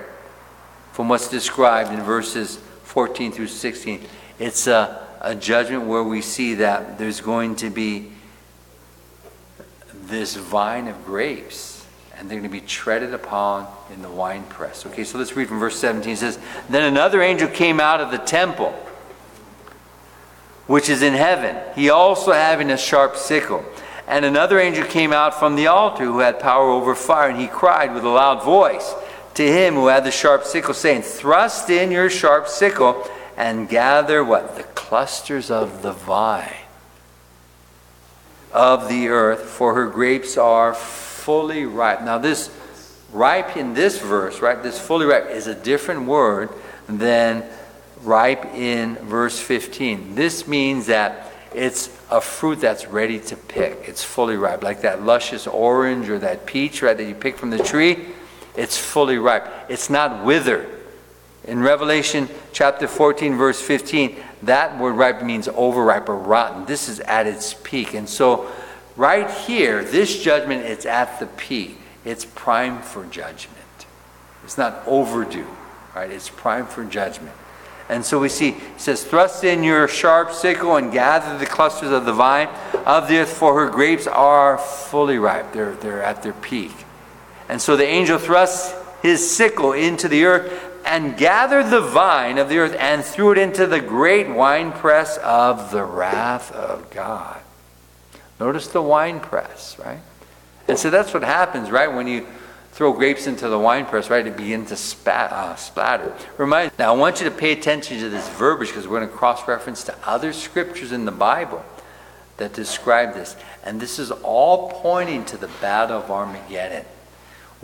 from 0.95 1.09
what's 1.09 1.27
described 1.27 1.91
in 1.91 2.01
verses 2.01 2.55
14 2.83 3.33
through 3.33 3.47
16. 3.47 3.99
It's 4.39 4.65
a, 4.65 5.05
a 5.19 5.35
judgment 5.35 5.87
where 5.87 6.01
we 6.01 6.21
see 6.21 6.53
that 6.53 6.97
there's 6.97 7.19
going 7.19 7.57
to 7.57 7.69
be 7.69 8.13
this 9.91 10.37
vine 10.37 10.87
of 10.87 11.05
grapes, 11.05 11.85
and 12.15 12.31
they're 12.31 12.39
going 12.39 12.49
to 12.49 12.61
be 12.61 12.65
treaded 12.65 13.13
upon 13.13 13.67
in 13.93 14.01
the 14.01 14.09
winepress. 14.09 14.85
Okay, 14.85 15.03
so 15.03 15.17
let's 15.17 15.35
read 15.35 15.49
from 15.49 15.59
verse 15.59 15.77
17. 15.77 16.13
It 16.13 16.15
says, 16.15 16.39
Then 16.69 16.83
another 16.83 17.21
angel 17.21 17.49
came 17.49 17.81
out 17.81 17.99
of 17.99 18.09
the 18.09 18.17
temple, 18.17 18.71
which 20.65 20.87
is 20.87 21.01
in 21.01 21.13
heaven, 21.13 21.57
he 21.75 21.89
also 21.89 22.31
having 22.31 22.71
a 22.71 22.77
sharp 22.77 23.17
sickle. 23.17 23.65
And 24.07 24.23
another 24.23 24.59
angel 24.59 24.85
came 24.85 25.11
out 25.11 25.37
from 25.37 25.57
the 25.57 25.67
altar 25.67 26.05
who 26.05 26.19
had 26.19 26.39
power 26.39 26.69
over 26.69 26.95
fire, 26.95 27.27
and 27.27 27.37
he 27.37 27.47
cried 27.47 27.93
with 27.93 28.05
a 28.05 28.09
loud 28.09 28.41
voice 28.45 28.95
to 29.35 29.43
him 29.43 29.75
who 29.75 29.87
had 29.87 30.03
the 30.03 30.11
sharp 30.11 30.43
sickle, 30.43 30.73
saying, 30.73 31.03
Thrust 31.03 31.69
in 31.69 31.91
your 31.91 32.09
sharp 32.09 32.47
sickle 32.47 33.07
and 33.37 33.69
gather 33.69 34.23
what? 34.23 34.55
The 34.55 34.63
clusters 34.63 35.51
of 35.51 35.81
the 35.81 35.91
vine 35.91 36.53
of 38.51 38.87
the 38.87 39.09
earth, 39.09 39.41
for 39.41 39.73
her 39.73 39.87
grapes 39.87 40.37
are 40.37 40.73
fully 40.73 41.65
ripe. 41.65 42.01
Now, 42.01 42.17
this 42.17 42.49
ripe 43.11 43.57
in 43.57 43.73
this 43.73 43.99
verse, 43.99 44.39
right, 44.39 44.61
this 44.63 44.79
fully 44.79 45.05
ripe 45.05 45.29
is 45.29 45.47
a 45.47 45.55
different 45.55 46.05
word 46.05 46.49
than 46.87 47.43
ripe 48.03 48.45
in 48.55 48.95
verse 48.95 49.39
15. 49.39 50.15
This 50.15 50.47
means 50.47 50.85
that 50.85 51.33
it's 51.53 51.89
a 52.09 52.21
fruit 52.21 52.61
that's 52.61 52.85
ready 52.87 53.19
to 53.19 53.35
pick. 53.35 53.83
It's 53.87 54.03
fully 54.03 54.37
ripe, 54.37 54.63
like 54.63 54.81
that 54.81 55.03
luscious 55.03 55.47
orange 55.47 56.09
or 56.09 56.19
that 56.19 56.45
peach, 56.45 56.81
right, 56.81 56.95
that 56.95 57.03
you 57.03 57.15
pick 57.15 57.37
from 57.37 57.49
the 57.49 57.59
tree. 57.59 58.05
It's 58.57 58.77
fully 58.77 59.17
ripe. 59.17 59.47
It's 59.69 59.89
not 59.89 60.23
withered. 60.23 60.69
In 61.45 61.61
Revelation 61.61 62.27
chapter 62.53 62.87
14, 62.87 63.35
verse 63.35 63.61
15, 63.61 64.15
that 64.43 64.79
word 64.79 64.93
ripe 64.93 65.23
means 65.23 65.47
overripe 65.47 66.09
or 66.09 66.17
rotten. 66.17 66.65
This 66.65 66.89
is 66.89 66.99
at 67.01 67.27
its 67.27 67.53
peak. 67.53 67.93
And 67.93 68.09
so, 68.09 68.51
right 68.95 69.29
here, 69.29 69.83
this 69.83 70.21
judgment 70.21 70.65
is 70.65 70.85
at 70.85 71.19
the 71.19 71.27
peak. 71.27 71.77
It's 72.03 72.25
prime 72.25 72.81
for 72.81 73.05
judgment. 73.05 73.55
It's 74.43 74.57
not 74.57 74.83
overdue, 74.87 75.47
right? 75.95 76.09
It's 76.09 76.29
prime 76.29 76.65
for 76.65 76.83
judgment. 76.83 77.35
And 77.89 78.03
so 78.03 78.19
we 78.19 78.29
see, 78.29 78.49
it 78.49 78.57
says, 78.77 79.03
Thrust 79.03 79.43
in 79.43 79.63
your 79.63 79.87
sharp 79.87 80.31
sickle 80.31 80.77
and 80.77 80.91
gather 80.91 81.37
the 81.37 81.45
clusters 81.45 81.91
of 81.91 82.05
the 82.05 82.13
vine 82.13 82.47
of 82.85 83.07
the 83.07 83.17
earth, 83.19 83.33
for 83.33 83.59
her 83.59 83.69
grapes 83.69 84.07
are 84.07 84.57
fully 84.57 85.19
ripe. 85.19 85.53
They're, 85.53 85.75
they're 85.75 86.01
at 86.01 86.23
their 86.23 86.33
peak. 86.33 86.71
And 87.49 87.61
so 87.61 87.75
the 87.75 87.85
angel 87.85 88.17
thrust 88.17 88.75
his 89.01 89.29
sickle 89.29 89.73
into 89.73 90.07
the 90.07 90.25
earth 90.25 90.51
and 90.85 91.17
gathered 91.17 91.69
the 91.69 91.81
vine 91.81 92.37
of 92.37 92.49
the 92.49 92.59
earth 92.59 92.75
and 92.79 93.03
threw 93.03 93.31
it 93.31 93.37
into 93.37 93.65
the 93.67 93.79
great 93.79 94.29
winepress 94.29 95.17
of 95.17 95.71
the 95.71 95.83
wrath 95.83 96.51
of 96.51 96.89
God. 96.89 97.39
Notice 98.39 98.67
the 98.67 98.81
winepress, 98.81 99.77
right? 99.79 99.99
And 100.67 100.77
so 100.77 100.89
that's 100.89 101.13
what 101.13 101.23
happens, 101.23 101.71
right? 101.71 101.91
When 101.91 102.07
you 102.07 102.27
throw 102.71 102.91
grapes 102.91 103.25
into 103.25 103.47
the 103.47 103.57
winepress, 103.57 104.09
right? 104.09 104.27
It 104.27 104.35
begins 104.35 104.69
to 104.69 104.75
spat, 104.75 105.31
uh, 105.31 105.55
splatter. 105.55 106.13
Remind 106.37 106.71
now, 106.77 106.93
I 106.93 106.97
want 106.97 107.21
you 107.21 107.29
to 107.29 107.35
pay 107.35 107.53
attention 107.53 107.99
to 107.99 108.09
this 108.09 108.27
verbiage 108.29 108.69
because 108.69 108.87
we're 108.87 108.99
going 108.99 109.09
to 109.09 109.15
cross-reference 109.15 109.85
to 109.85 109.95
other 110.03 110.33
scriptures 110.33 110.91
in 110.91 111.05
the 111.05 111.11
Bible 111.11 111.63
that 112.37 112.51
describe 112.51 113.13
this, 113.13 113.37
and 113.63 113.79
this 113.79 113.97
is 113.97 114.11
all 114.11 114.71
pointing 114.71 115.23
to 115.25 115.37
the 115.37 115.47
battle 115.61 115.99
of 115.99 116.11
Armageddon. 116.11 116.85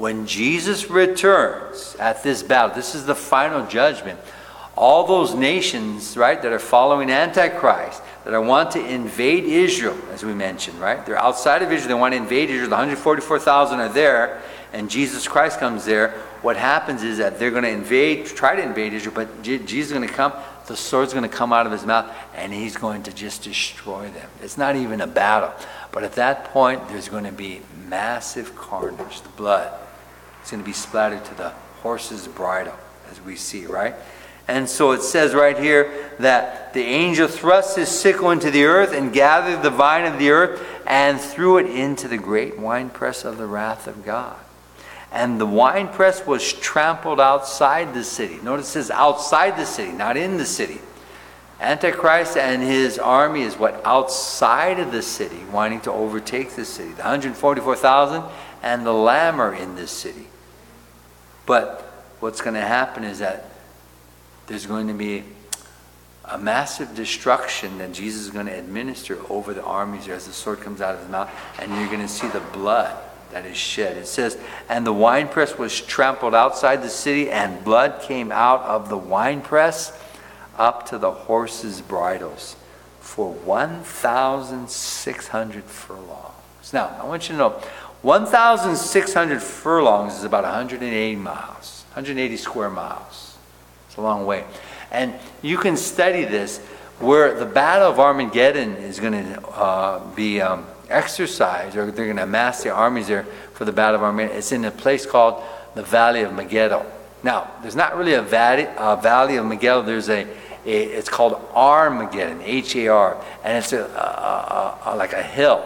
When 0.02 0.26
Jesus 0.26 0.90
returns 0.90 1.96
at 2.00 2.24
this 2.24 2.42
battle, 2.42 2.76
this 2.76 2.96
is 2.96 3.06
the 3.06 3.14
final 3.14 3.68
judgment. 3.68 4.20
All 4.76 5.06
those 5.06 5.36
nations, 5.36 6.18
right, 6.18 6.42
that 6.42 6.52
are 6.52 6.58
following 6.58 7.12
Antichrist, 7.12 8.02
that 8.26 8.40
want 8.40 8.72
to 8.72 8.84
invade 8.84 9.44
Israel, 9.44 9.96
as 10.12 10.26
we 10.26 10.34
mentioned, 10.34 10.80
right? 10.80 11.06
They're 11.06 11.20
outside 11.20 11.62
of 11.62 11.72
Israel, 11.72 11.90
they 11.90 12.02
want 12.02 12.14
to 12.14 12.18
invade 12.18 12.50
Israel. 12.50 12.72
The 12.72 12.78
144,000 12.78 13.80
are 13.80 13.90
there, 13.90 14.42
and 14.74 14.90
Jesus 14.90 15.28
Christ 15.28 15.60
comes 15.60 15.86
there. 15.86 16.10
What 16.42 16.58
happens 16.58 17.04
is 17.04 17.20
that 17.20 17.38
they're 17.38 17.52
going 17.52 17.62
to 17.62 17.70
invade, 17.70 18.26
try 18.26 18.56
to 18.56 18.64
invade 18.64 18.94
Israel, 18.94 19.14
but 19.14 19.44
Jesus 19.44 19.70
is 19.70 19.94
going 19.94 20.08
to 20.08 20.12
come, 20.12 20.34
the 20.66 20.76
sword's 20.76 21.14
going 21.14 21.30
to 21.30 21.36
come 21.36 21.54
out 21.54 21.68
of 21.68 21.72
his 21.72 21.86
mouth, 21.86 22.12
and 22.34 22.52
he's 22.52 22.76
going 22.76 23.04
to 23.04 23.14
just 23.14 23.44
destroy 23.44 24.10
them. 24.10 24.30
It's 24.42 24.58
not 24.58 24.76
even 24.76 25.00
a 25.02 25.06
battle. 25.06 25.54
But 25.92 26.04
at 26.04 26.14
that 26.14 26.46
point, 26.46 26.90
there's 26.90 27.08
going 27.08 27.26
to 27.26 27.32
be 27.32 27.62
massive 27.88 28.56
carnage, 28.56 29.22
the 29.22 29.30
blood. 29.30 29.72
It's 30.42 30.52
going 30.52 30.64
to 30.64 30.68
be 30.68 30.74
splattered 30.74 31.24
to 31.26 31.36
the 31.36 31.50
horse's 31.82 32.28
bridle, 32.28 32.76
as 33.10 33.22
we 33.22 33.36
see, 33.36 33.66
right? 33.66 33.96
And 34.48 34.68
so 34.68 34.92
it 34.92 35.02
says 35.02 35.34
right 35.34 35.58
here 35.58 36.12
that 36.20 36.74
the 36.74 36.82
angel 36.82 37.28
thrust 37.28 37.78
his 37.78 37.90
sickle 37.90 38.32
into 38.32 38.52
the 38.52 38.66
earth 38.66 38.94
and 38.94 39.14
gathered 39.14 39.64
the 39.64 39.70
vine 39.70 40.12
of 40.12 40.20
the 40.20 40.32
earth 40.32 40.62
and 40.86 41.20
threw 41.20 41.58
it 41.58 41.68
into 41.68 42.08
the 42.08 42.18
great 42.18 42.60
winepress 42.60 43.24
of 43.24 43.38
the 43.38 43.46
wrath 43.46 43.88
of 43.88 44.04
God. 44.04 44.38
And 45.12 45.40
the 45.40 45.46
winepress 45.46 46.26
was 46.26 46.54
trampled 46.54 47.20
outside 47.20 47.94
the 47.94 48.04
city. 48.04 48.40
Notice 48.42 48.68
it 48.68 48.72
says 48.72 48.92
outside 48.92 49.58
the 49.58 49.66
city, 49.66 49.92
not 49.92 50.18
in 50.18 50.38
the 50.38 50.46
city. 50.46 50.80
Antichrist 51.60 52.38
and 52.38 52.64
his 52.64 52.98
army 52.98 53.44
is 53.44 53.56
what? 53.56 53.82
Outside 53.86 54.80
of 54.80 54.92
the 54.92 55.02
city, 55.02 55.44
wanting 55.52 55.80
to 55.82 55.92
overtake 55.92 56.56
the 56.56 56.66
city. 56.66 56.90
The 56.90 57.04
144,000 57.04 58.24
and 58.62 58.86
the 58.86 58.94
Lamb 58.94 59.40
are 59.40 59.54
in 59.54 59.76
this 59.76 59.92
city. 59.92 60.28
But 61.46 61.82
what's 62.20 62.42
going 62.42 62.56
to 62.56 62.62
happen 62.62 63.04
is 63.04 63.20
that 63.20 63.46
there's 64.48 64.66
going 64.66 64.88
to 64.88 64.94
be 64.94 65.24
a 66.26 66.38
massive 66.38 66.96
destruction 66.96 67.78
that 67.80 67.92
Jesus 67.92 68.24
is 68.24 68.30
going 68.30 68.46
to 68.46 68.58
administer 68.58 69.20
over 69.30 69.54
the 69.54 69.64
armies 69.64 70.08
as 70.08 70.28
the 70.28 70.34
sword 70.34 70.62
comes 70.62 70.82
out 70.82 70.96
of 70.96 71.02
his 71.02 71.10
mouth, 71.10 71.30
and 71.60 71.72
you're 71.74 71.88
going 71.88 72.02
to 72.02 72.08
see 72.08 72.28
the 72.30 72.40
blood 72.54 72.98
that 73.32 73.46
is 73.46 73.58
shed. 73.58 73.98
It 73.98 74.08
says, 74.08 74.38
And 74.70 74.86
the 74.86 74.94
winepress 74.94 75.58
was 75.58 75.82
trampled 75.82 76.36
outside 76.36 76.84
the 76.84 76.90
city, 76.90 77.32
and 77.32 77.64
blood 77.64 78.02
came 78.02 78.32
out 78.32 78.62
of 78.62 78.90
the 78.90 78.98
winepress 78.98 79.98
up 80.58 80.88
to 80.90 80.98
the 80.98 81.12
horses' 81.12 81.82
bridles 81.82 82.56
for 83.00 83.32
1,600 83.32 85.64
furlongs. 85.64 86.74
Now, 86.74 86.98
I 87.02 87.06
want 87.06 87.28
you 87.28 87.34
to 87.34 87.40
know 87.40 87.60
1,600 88.02 89.42
furlongs 89.42 90.16
is 90.16 90.24
about 90.24 90.44
180 90.44 91.16
miles, 91.18 91.86
180 91.90 92.38
square 92.38 92.70
miles. 92.70 93.38
It's 93.88 93.98
a 93.98 94.02
long 94.02 94.26
way. 94.26 94.44
And 94.92 95.14
you 95.42 95.58
can 95.58 95.78
study 95.78 96.26
this 96.26 96.60
where 97.00 97.38
the 97.38 97.46
Battle 97.46 97.90
of 97.90 98.00
Armageddon 98.00 98.76
is 98.78 99.00
going 99.00 99.14
to 99.14 99.48
uh, 99.50 100.00
be 100.16 100.42
um, 100.42 100.66
exercised, 100.90 101.76
or 101.76 101.90
they're 101.92 102.06
going 102.06 102.18
to 102.18 102.24
amass 102.24 102.64
the 102.64 102.72
armies 102.72 103.08
there 103.08 103.24
for 103.54 103.66
the 103.66 103.72
Battle 103.72 103.96
of 103.96 104.04
Armageddon. 104.04 104.38
It's 104.38 104.52
in 104.52 104.66
a 104.66 104.72
place 104.72 105.06
called 105.06 105.44
the 105.76 105.84
Valley 105.84 106.22
of 106.22 106.34
Megiddo. 106.34 106.86
Now, 107.24 107.52
there's 107.62 107.76
not 107.76 107.98
really 107.98 108.14
a 108.14 108.22
valley, 108.22 108.68
a 108.78 108.96
valley 108.98 109.38
of 109.38 109.46
Megiddo. 109.46 109.84
There's 109.84 110.10
a, 110.10 110.28
a, 110.66 110.84
it's 110.84 111.10
called 111.10 111.42
Armageddon, 111.54 112.42
H-A-R, 112.42 113.24
and 113.44 113.58
it's 113.58 113.74
a, 113.74 113.84
a, 114.86 114.96
like 114.96 115.14
a 115.14 115.24
hill. 115.24 115.64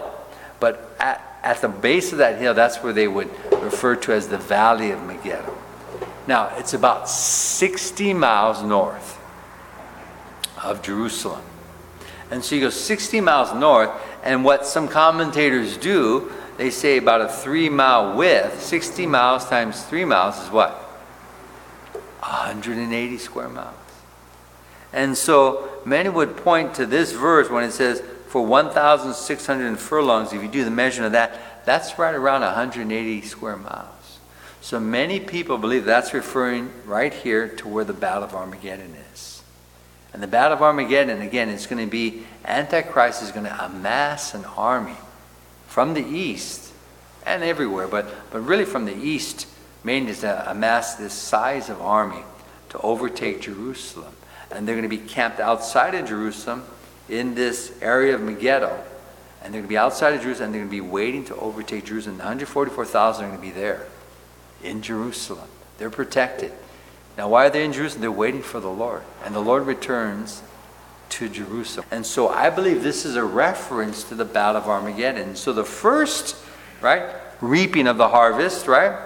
But 0.59 0.95
at, 0.99 1.24
at 1.45 1.61
the 1.61 1.69
base 1.69 2.11
of 2.11 2.17
that 2.17 2.39
hill, 2.39 2.55
that's 2.55 2.77
where 2.77 2.91
they 2.91 3.07
would 3.07 3.29
refer 3.61 3.95
to 3.95 4.11
as 4.11 4.27
the 4.27 4.37
Valley 4.37 4.89
of 4.89 5.01
Megiddo. 5.03 5.55
Now, 6.27 6.51
it's 6.57 6.73
about 6.73 7.07
60 7.07 8.15
miles 8.15 8.63
north 8.63 9.21
of 10.61 10.81
Jerusalem. 10.81 11.43
And 12.31 12.43
so 12.43 12.55
you 12.55 12.61
go 12.61 12.71
60 12.71 13.21
miles 13.21 13.53
north, 13.53 13.91
and 14.23 14.43
what 14.43 14.65
some 14.65 14.87
commentators 14.87 15.77
do, 15.77 16.31
they 16.57 16.71
say 16.71 16.97
about 16.97 17.21
a 17.21 17.27
three 17.27 17.69
mile 17.69 18.17
width, 18.17 18.63
60 18.63 19.05
miles 19.05 19.47
times 19.47 19.83
three 19.83 20.03
miles 20.03 20.41
is 20.41 20.49
what? 20.49 20.71
180 22.21 23.17
square 23.19 23.49
miles. 23.49 23.75
And 24.91 25.15
so 25.15 25.69
many 25.85 26.09
would 26.09 26.37
point 26.37 26.73
to 26.75 26.87
this 26.87 27.11
verse 27.11 27.51
when 27.51 27.63
it 27.63 27.71
says, 27.71 28.01
for 28.35 28.45
1,600 28.45 29.79
furlongs, 29.79 30.33
if 30.33 30.43
you 30.43 30.49
do 30.49 30.65
the 30.65 30.69
measurement 30.69 31.05
of 31.05 31.11
that, 31.13 31.39
that's 31.63 31.97
right 31.97 32.13
around 32.13 32.41
180 32.41 33.21
square 33.21 33.55
miles. 33.55 34.19
So 34.59 34.77
many 34.77 35.21
people 35.21 35.57
believe 35.57 35.85
that's 35.85 36.13
referring 36.13 36.69
right 36.83 37.13
here 37.13 37.47
to 37.47 37.69
where 37.69 37.85
the 37.85 37.93
Battle 37.93 38.25
of 38.25 38.35
Armageddon 38.35 38.93
is. 39.13 39.41
And 40.11 40.21
the 40.21 40.27
Battle 40.27 40.57
of 40.57 40.61
Armageddon, 40.61 41.21
again, 41.21 41.47
is 41.47 41.65
going 41.65 41.85
to 41.85 41.89
be 41.89 42.25
Antichrist 42.43 43.23
is 43.23 43.31
going 43.31 43.45
to 43.45 43.65
amass 43.65 44.33
an 44.33 44.43
army 44.43 44.97
from 45.67 45.93
the 45.93 46.05
east 46.05 46.73
and 47.25 47.41
everywhere, 47.41 47.87
but, 47.87 48.05
but 48.31 48.41
really 48.41 48.65
from 48.65 48.83
the 48.83 48.97
east, 48.97 49.47
mainly 49.81 50.13
to 50.13 50.51
amass 50.51 50.95
this 50.95 51.13
size 51.13 51.69
of 51.69 51.81
army 51.81 52.23
to 52.67 52.79
overtake 52.79 53.39
Jerusalem. 53.39 54.13
And 54.51 54.67
they're 54.67 54.75
going 54.75 54.89
to 54.89 54.89
be 54.89 55.07
camped 55.07 55.39
outside 55.39 55.95
of 55.95 56.05
Jerusalem 56.05 56.65
in 57.09 57.35
this 57.35 57.73
area 57.81 58.15
of 58.15 58.21
Megiddo. 58.21 58.83
And 59.43 59.53
they're 59.53 59.61
going 59.61 59.63
to 59.63 59.69
be 59.69 59.77
outside 59.77 60.13
of 60.13 60.21
Jerusalem 60.21 60.47
and 60.47 60.53
they're 60.53 60.61
going 60.61 60.71
to 60.71 60.83
be 60.83 60.89
waiting 60.89 61.25
to 61.25 61.35
overtake 61.35 61.85
Jerusalem. 61.85 62.17
The 62.17 62.23
144,000 62.23 63.23
are 63.23 63.27
going 63.27 63.39
to 63.39 63.45
be 63.45 63.51
there 63.51 63.85
in 64.63 64.81
Jerusalem. 64.81 65.47
They're 65.77 65.89
protected. 65.89 66.51
Now, 67.17 67.29
why 67.29 67.45
are 67.45 67.49
they 67.49 67.63
in 67.63 67.71
Jerusalem? 67.71 68.01
They're 68.01 68.11
waiting 68.11 68.41
for 68.41 68.59
the 68.59 68.69
Lord. 68.69 69.03
And 69.23 69.35
the 69.35 69.39
Lord 69.39 69.67
returns 69.67 70.41
to 71.09 71.29
Jerusalem. 71.29 71.85
And 71.91 72.05
so 72.05 72.27
I 72.27 72.49
believe 72.49 72.83
this 72.83 73.05
is 73.05 73.15
a 73.15 73.23
reference 73.23 74.03
to 74.05 74.15
the 74.15 74.25
Battle 74.25 74.61
of 74.61 74.67
Armageddon. 74.67 75.35
So 75.35 75.53
the 75.53 75.63
first, 75.63 76.35
right, 76.81 77.03
reaping 77.39 77.87
of 77.87 77.97
the 77.97 78.09
harvest, 78.09 78.67
right, 78.67 78.97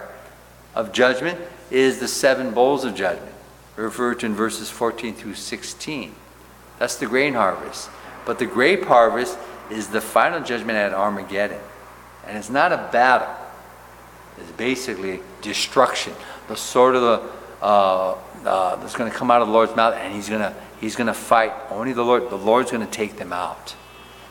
of 0.73 0.91
judgment 0.91 1.39
is 1.69 1.99
the 1.99 2.07
seven 2.07 2.51
bowls 2.51 2.83
of 2.83 2.95
judgment, 2.95 3.33
referred 3.75 4.21
to 4.21 4.25
in 4.25 4.33
verses 4.33 4.69
14 4.69 5.13
through 5.13 5.35
16. 5.35 6.15
That's 6.79 6.95
the 6.95 7.05
grain 7.05 7.33
harvest. 7.33 7.89
But 8.25 8.39
the 8.39 8.45
grape 8.45 8.85
harvest 8.85 9.37
is 9.69 9.87
the 9.87 10.01
final 10.01 10.41
judgment 10.41 10.77
at 10.77 10.93
Armageddon. 10.93 11.59
And 12.25 12.37
it's 12.37 12.49
not 12.49 12.71
a 12.71 12.89
battle, 12.91 13.35
it's 14.37 14.51
basically 14.51 15.19
destruction. 15.41 16.13
The 16.47 16.55
sword 16.55 16.95
of 16.95 17.01
the 17.01 17.29
uh, 17.61 18.17
uh, 18.45 18.75
that's 18.77 18.95
going 18.95 19.11
to 19.11 19.17
come 19.17 19.29
out 19.31 19.41
of 19.41 19.47
the 19.47 19.53
Lord's 19.53 19.75
mouth, 19.75 19.93
and 19.95 20.13
he's 20.13 20.29
going 20.29 20.41
to 20.41 20.53
he's 20.79 20.95
going 20.95 21.07
to 21.07 21.13
fight. 21.13 21.51
Only 21.69 21.93
the 21.93 22.03
Lord. 22.03 22.29
The 22.29 22.37
Lord's 22.37 22.71
going 22.71 22.85
to 22.85 22.91
take 22.91 23.17
them 23.17 23.33
out, 23.33 23.75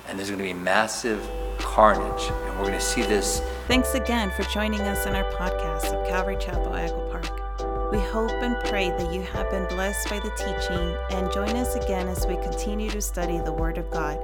and 0.08 0.18
there's 0.18 0.30
going 0.30 0.38
to 0.38 0.44
be 0.44 0.54
massive 0.54 1.28
carnage, 1.58 2.30
and 2.30 2.58
we're 2.58 2.66
going 2.66 2.72
to 2.72 2.80
see 2.80 3.02
this. 3.02 3.40
Thanks 3.66 3.94
again 3.94 4.30
for 4.36 4.44
joining 4.44 4.80
us 4.80 5.06
in 5.06 5.14
our 5.14 5.30
podcast 5.32 5.92
of 5.92 6.08
Calvary 6.08 6.36
Chapel, 6.40 6.74
Echo 6.74 7.10
Park. 7.10 7.47
We 7.90 7.98
hope 7.98 8.30
and 8.30 8.54
pray 8.68 8.90
that 8.90 9.14
you 9.14 9.22
have 9.22 9.50
been 9.50 9.66
blessed 9.68 10.10
by 10.10 10.18
the 10.18 10.30
teaching, 10.36 11.18
and 11.18 11.32
join 11.32 11.56
us 11.56 11.74
again 11.74 12.06
as 12.08 12.26
we 12.26 12.34
continue 12.36 12.90
to 12.90 13.00
study 13.00 13.38
the 13.38 13.52
Word 13.52 13.78
of 13.78 13.90
God. 13.90 14.18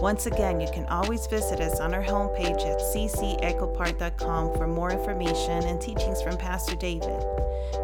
Once 0.00 0.24
again, 0.24 0.58
you 0.58 0.68
can 0.72 0.86
always 0.86 1.26
visit 1.26 1.60
us 1.60 1.80
on 1.80 1.92
our 1.92 2.02
homepage 2.02 2.64
at 2.64 2.80
ccechopark.com 2.80 4.56
for 4.56 4.66
more 4.66 4.90
information 4.90 5.64
and 5.64 5.80
teachings 5.82 6.22
from 6.22 6.38
Pastor 6.38 6.76
David. 6.76 7.20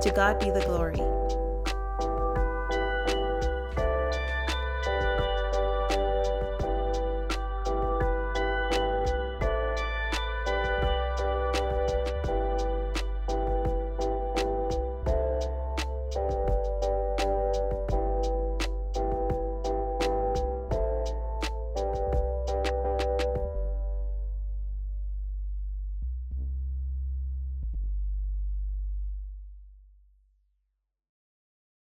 To 0.01 0.13
God 0.15 0.41
be 0.41 0.49
the 0.49 0.65
glory. 0.65 1.46